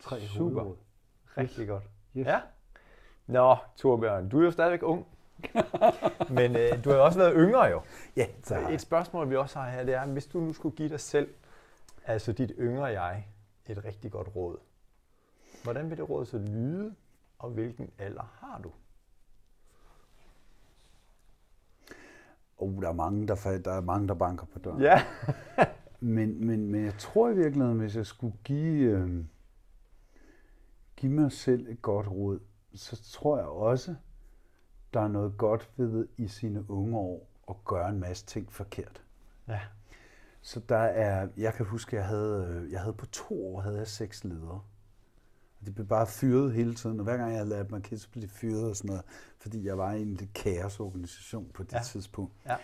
[0.00, 0.42] tre Super.
[0.44, 0.76] hovedråd.
[1.38, 1.82] Rigtig godt.
[2.16, 2.26] Yes.
[2.26, 2.40] Ja.
[3.26, 5.06] Nå, Torbjørn, du er jo stadigvæk ung.
[6.36, 7.80] Men øh, du har jo også været yngre jo.
[8.16, 10.88] Ja, så Et spørgsmål, vi også har her, det er, hvis du nu skulle give
[10.88, 11.28] dig selv,
[12.06, 13.26] altså dit yngre jeg,
[13.66, 14.56] et rigtig godt råd.
[15.62, 16.94] Hvordan vil det råd så lyde,
[17.38, 18.70] og hvilken alder har du?
[22.62, 24.80] oh, der, er mange, der, der er mange, der banker på døren.
[24.80, 25.02] Ja.
[26.04, 29.24] Men, men, men jeg tror i virkeligheden, hvis jeg skulle give, øh,
[30.96, 32.40] give mig selv et godt råd,
[32.74, 33.94] så tror jeg også,
[34.94, 39.02] der er noget godt ved i sine unge år at gøre en masse ting forkert.
[39.48, 39.60] Ja.
[40.40, 43.78] Så der er, jeg kan huske, jeg havde, øh, jeg havde på to år havde
[43.78, 44.60] jeg seks ledere.
[45.60, 48.06] Og de blev bare fyret hele tiden, og hver gang jeg havde lært mig kids,
[48.06, 49.02] blev de fyret og sådan noget,
[49.38, 51.80] fordi jeg var i en lidt kaosorganisation på det Ja.
[51.82, 52.32] tidspunkt.
[52.46, 52.56] Ja.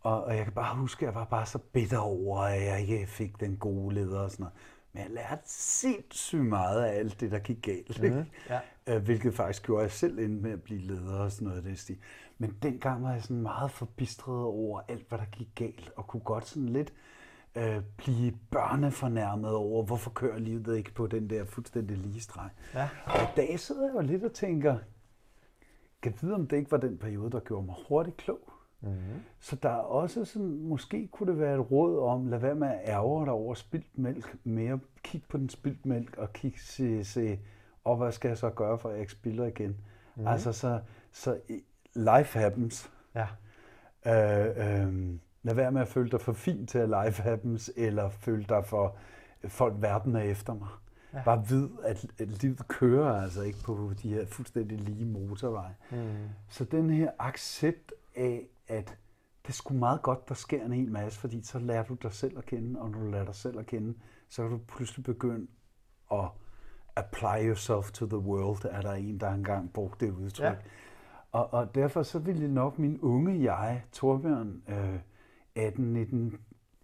[0.00, 2.80] Og, og jeg kan bare huske, at jeg var bare så bitter over, at jeg
[2.80, 4.54] ikke fik den gode leder og sådan noget.
[4.92, 8.02] Men jeg lærte sindssygt meget af alt det, der gik galt.
[8.02, 8.12] Mhm.
[8.16, 8.24] Mm.
[8.48, 8.60] Ja.
[8.90, 11.66] Øh, hvilket faktisk gjorde, at jeg selv endte med at blive leder og sådan noget
[11.66, 11.98] af det.
[12.38, 16.22] Men dengang var jeg sådan meget forbistret over alt, hvad der gik galt, og kunne
[16.22, 16.92] godt sådan lidt
[17.56, 22.50] øh, blive børnefornærmet over, hvorfor kører livet ikke på den der fuldstændig lige streg.
[22.74, 22.88] Ja.
[23.06, 24.78] Og i dag sidder jeg jo lidt og tænker,
[26.02, 28.52] kan vide, om det ikke var den periode, der gjorde mig hurtigt klog.
[28.80, 29.20] Mm-hmm.
[29.40, 32.68] Så der er også sådan, måske kunne det være et råd om, lad være med
[32.68, 37.04] at ærge dig over spildt mælk, mere kig på den spildt mælk, og kig, se,
[37.04, 37.38] se,
[37.90, 39.76] og hvad skal jeg så gøre, for at jeg ikke spilder igen?
[40.16, 40.26] Mm.
[40.26, 40.80] Altså, så,
[41.12, 41.38] så
[41.94, 42.90] life happens.
[43.14, 43.26] Ja.
[44.06, 48.08] Øh, øh, lad være med at føle dig for fin til at life happens, eller
[48.08, 48.96] føle dig for,
[49.48, 50.68] folk verden er efter mig.
[51.14, 51.22] Ja.
[51.24, 55.74] Bare vid, at, at livet kører altså ikke på de her fuldstændig lige motorveje.
[55.90, 56.28] Mm.
[56.48, 58.98] Så den her accept af, at
[59.46, 62.38] det skulle meget godt, der sker en hel masse, fordi så lærer du dig selv
[62.38, 63.94] at kende, og når du lærer dig selv at kende,
[64.28, 65.46] så kan du pludselig begynde
[66.12, 66.28] at
[66.96, 70.44] apply yourself to the world, er der en, der engang brugte det udtryk.
[70.46, 70.54] Ja.
[71.32, 74.98] Og, og derfor så ville nok min unge jeg, Torbjørn, øh,
[75.56, 76.38] 18, 19,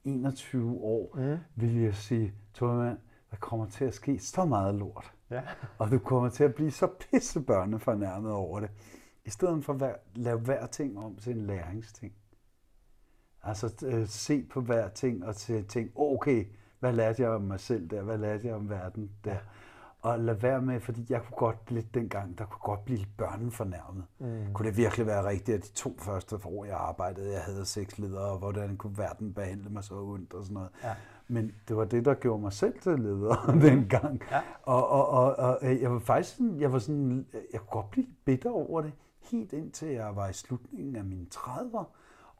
[0.04, 1.38] 21 år, Mm.
[1.54, 2.98] ville jeg sige, Torbjørn,
[3.30, 5.12] der kommer til at ske så meget lort.
[5.30, 5.42] Ja.
[5.78, 8.70] Og du kommer til at blive så pisse børnefornærmet over det.
[9.24, 12.12] I stedet for at lave hver ting om til en læringsting.
[13.42, 16.44] Altså øh, se på hver ting og til tænke, okay,
[16.80, 18.02] hvad lærte jeg om mig selv der?
[18.02, 19.36] Hvad lærte jeg om verden der?
[20.06, 20.12] Ja.
[20.12, 23.16] Og lad være med, fordi jeg kunne godt lidt dengang, der kunne godt blive lidt
[23.16, 24.04] børnefornærmet.
[24.18, 24.52] Mm.
[24.52, 27.98] Kunne det virkelig være rigtigt, at de to første år, jeg arbejdede, jeg havde seks
[27.98, 30.70] ledere, og hvordan kunne verden behandle mig så ondt og sådan noget.
[30.82, 30.94] Ja.
[31.28, 34.22] Men det var det, der gjorde mig selv til leder dengang.
[34.30, 34.40] Ja.
[34.62, 37.90] Og, og, og, og øh, jeg var faktisk sådan, jeg var sådan, jeg kunne godt
[37.90, 38.92] blive bitter over det,
[39.30, 41.84] helt indtil jeg var i slutningen af mine 30'er,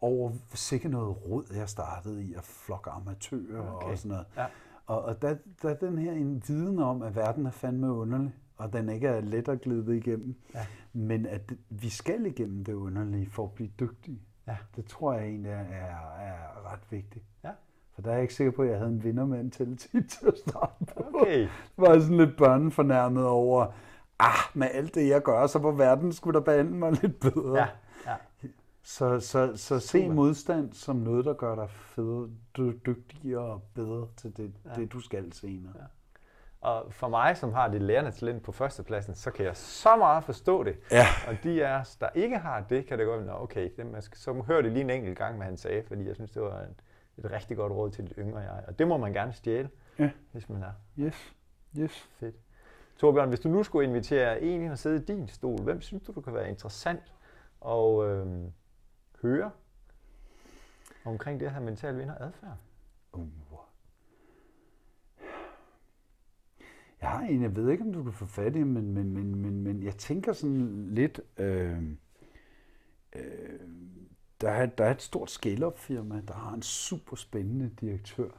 [0.01, 3.87] over sikkert noget råd, jeg startede i at flokke amatører okay.
[3.87, 4.27] og sådan noget.
[4.37, 4.47] Ja.
[4.87, 8.35] Og, og der, der er den her en viden om, at verden er fandme underlig,
[8.57, 10.35] og den ikke er let at glide igennem.
[10.55, 10.67] Ja.
[10.93, 14.23] Men at vi skal igennem det underlige for at blive dygtige.
[14.47, 14.57] Ja.
[14.77, 17.25] Det tror jeg egentlig er, er, er ret vigtigt.
[17.45, 17.51] Ja.
[17.95, 20.85] For der er jeg ikke sikker på, at jeg havde en vindermentalitet til at starte
[20.85, 21.05] på.
[21.15, 21.49] Okay.
[21.77, 23.67] var jeg sådan lidt børnefornærmet over,
[24.19, 27.59] ah, med alt det jeg gør, så på verden skulle der behandle mig lidt bedre.
[27.59, 27.69] Ja.
[28.89, 30.15] Så, så, så se Super.
[30.15, 32.29] modstand som noget, der gør dig federe,
[32.59, 34.71] dy- dygtigere og bedre til det, Ja.
[34.81, 35.73] det du skal senere.
[35.77, 35.85] Ja.
[36.61, 40.25] Og for mig, som har det lærende talent på førstepladsen, så kan jeg så meget
[40.25, 40.77] forstå det.
[40.91, 41.05] Ja.
[41.29, 44.03] Og de af os, der ikke har det, kan det godt være, okay, det, man
[44.03, 46.43] skal, så hører det lige en enkelt gang, hvad han sagde, fordi jeg synes, det
[46.43, 46.75] var et,
[47.25, 48.65] et rigtig godt råd til det yngre jeg.
[48.69, 50.11] Og det må man gerne stjæle, Ja.
[50.33, 51.35] hvis man er Yes,
[51.79, 52.09] yes.
[52.21, 52.35] fedt.
[52.97, 56.03] Torbjørn, hvis du nu skulle invitere en ind og sidde i din stol, hvem synes
[56.03, 57.13] du, du kan være interessant
[57.67, 58.27] at øh,
[59.27, 59.51] høre
[61.05, 62.57] omkring det her mental vinder adfærd?
[63.13, 63.29] Uh.
[67.01, 69.35] Jeg har en, jeg ved ikke, om du kan få fat i, men, men, men,
[69.35, 71.83] men, men jeg tænker sådan lidt, øh,
[73.13, 73.61] øh,
[74.41, 78.31] der, er, der er et stort scale-up-firma, der har en super spændende direktør.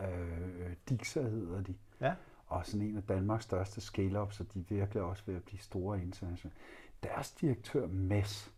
[0.00, 1.74] Øh, Dixa hedder de.
[2.00, 2.14] Ja.
[2.46, 6.02] Og sådan en af Danmarks største scale-ups, så de virkelig også ved at blive store
[6.02, 6.58] internationalt.
[7.02, 8.52] Deres direktør, Mads,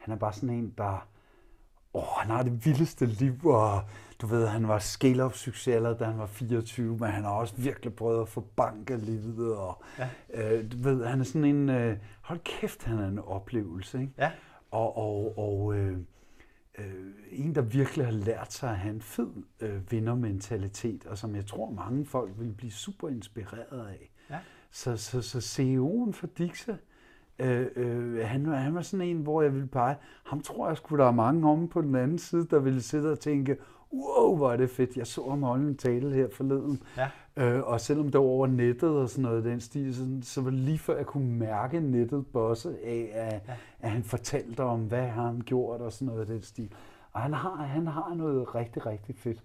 [0.00, 1.06] han er bare sådan en, der
[1.94, 3.82] åh, han har det vildeste liv, og
[4.20, 7.94] du ved, han var scale-up succes da han var 24, men han har også virkelig
[7.94, 10.08] prøvet at få bank af livet, og ja.
[10.34, 14.12] øh, du ved, han er sådan en, øh, hold kæft, han er en oplevelse, ikke?
[14.18, 14.30] Ja.
[14.70, 15.98] Og, og, og øh,
[16.78, 21.34] øh, en, der virkelig har lært sig at have en fed øh, vindermentalitet, og som
[21.34, 24.10] jeg tror mange folk vil blive super inspireret af.
[24.30, 24.38] Ja.
[24.70, 26.76] Så, så, så CEO'en for Dixa,
[27.40, 31.02] Øh, øh, han, han var sådan en, hvor jeg ville pege, ham tror jeg skulle
[31.02, 33.56] der er mange om på den anden side, der ville sidde og tænke,
[33.92, 36.82] wow, hvor er det fedt, jeg så ham holde en tale her forleden.
[36.96, 37.08] Ja.
[37.36, 40.50] Øh, og selvom det var over nettet og sådan noget den stil, så, så var
[40.50, 43.54] det lige før jeg kunne mærke nettet bosse af, at, ja.
[43.80, 46.72] at han fortalte om, hvad han gjort og sådan noget den stil.
[47.12, 49.42] Og han har, han har noget rigtig, rigtig fedt.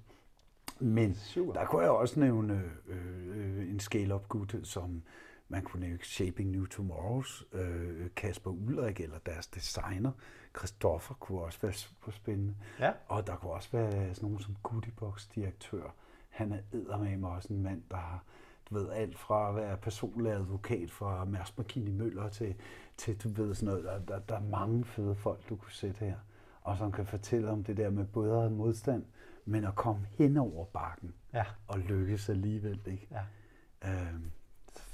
[0.80, 1.54] Men Super.
[1.54, 2.98] der kunne jeg også nævne øh,
[3.36, 5.02] øh, en scale-up-gut, som
[5.48, 10.12] man kunne nævne Shaping New Tomorrows, øh, Kasper Ulrik eller deres designer.
[10.58, 12.56] Christoffer kunne også være super spændende.
[12.80, 12.92] Ja.
[13.08, 15.96] Og der kunne også være sådan nogen som Goodiebox-direktør.
[16.30, 18.24] Han er eddermame også en mand, der har
[18.70, 22.56] du ved, alt fra at være personlig advokat for Mærsk McKinney Møller til,
[22.98, 23.84] til du ved sådan noget.
[23.84, 26.16] Der, der, der, er mange fede folk, du kunne sætte her.
[26.62, 29.06] Og som kan fortælle om det der med både modstand,
[29.46, 31.46] men at komme hen over bakken ja.
[31.68, 32.82] og lykkes alligevel.
[32.86, 33.08] Ikke?
[33.12, 33.24] Ja.
[33.90, 34.32] Øhm,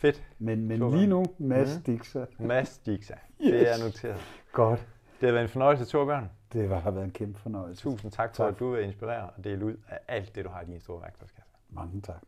[0.01, 0.23] Fedt.
[0.39, 1.83] men, men lige nu, Mads Mhm.
[1.83, 2.25] Dixa.
[2.39, 3.13] Mads Dixa.
[3.41, 3.51] Yes.
[3.51, 4.21] Det er noteret.
[4.51, 4.87] Godt.
[5.21, 6.29] Det har været en fornøjelse, Torbjørn.
[6.53, 7.83] Det har været en kæmpe fornøjelse.
[7.83, 8.53] Tusind tak for, Tak.
[8.53, 11.01] at du vil inspirere og dele ud af alt det, du har i din store
[11.01, 11.51] værktøjskasse.
[11.69, 12.21] Mange tak.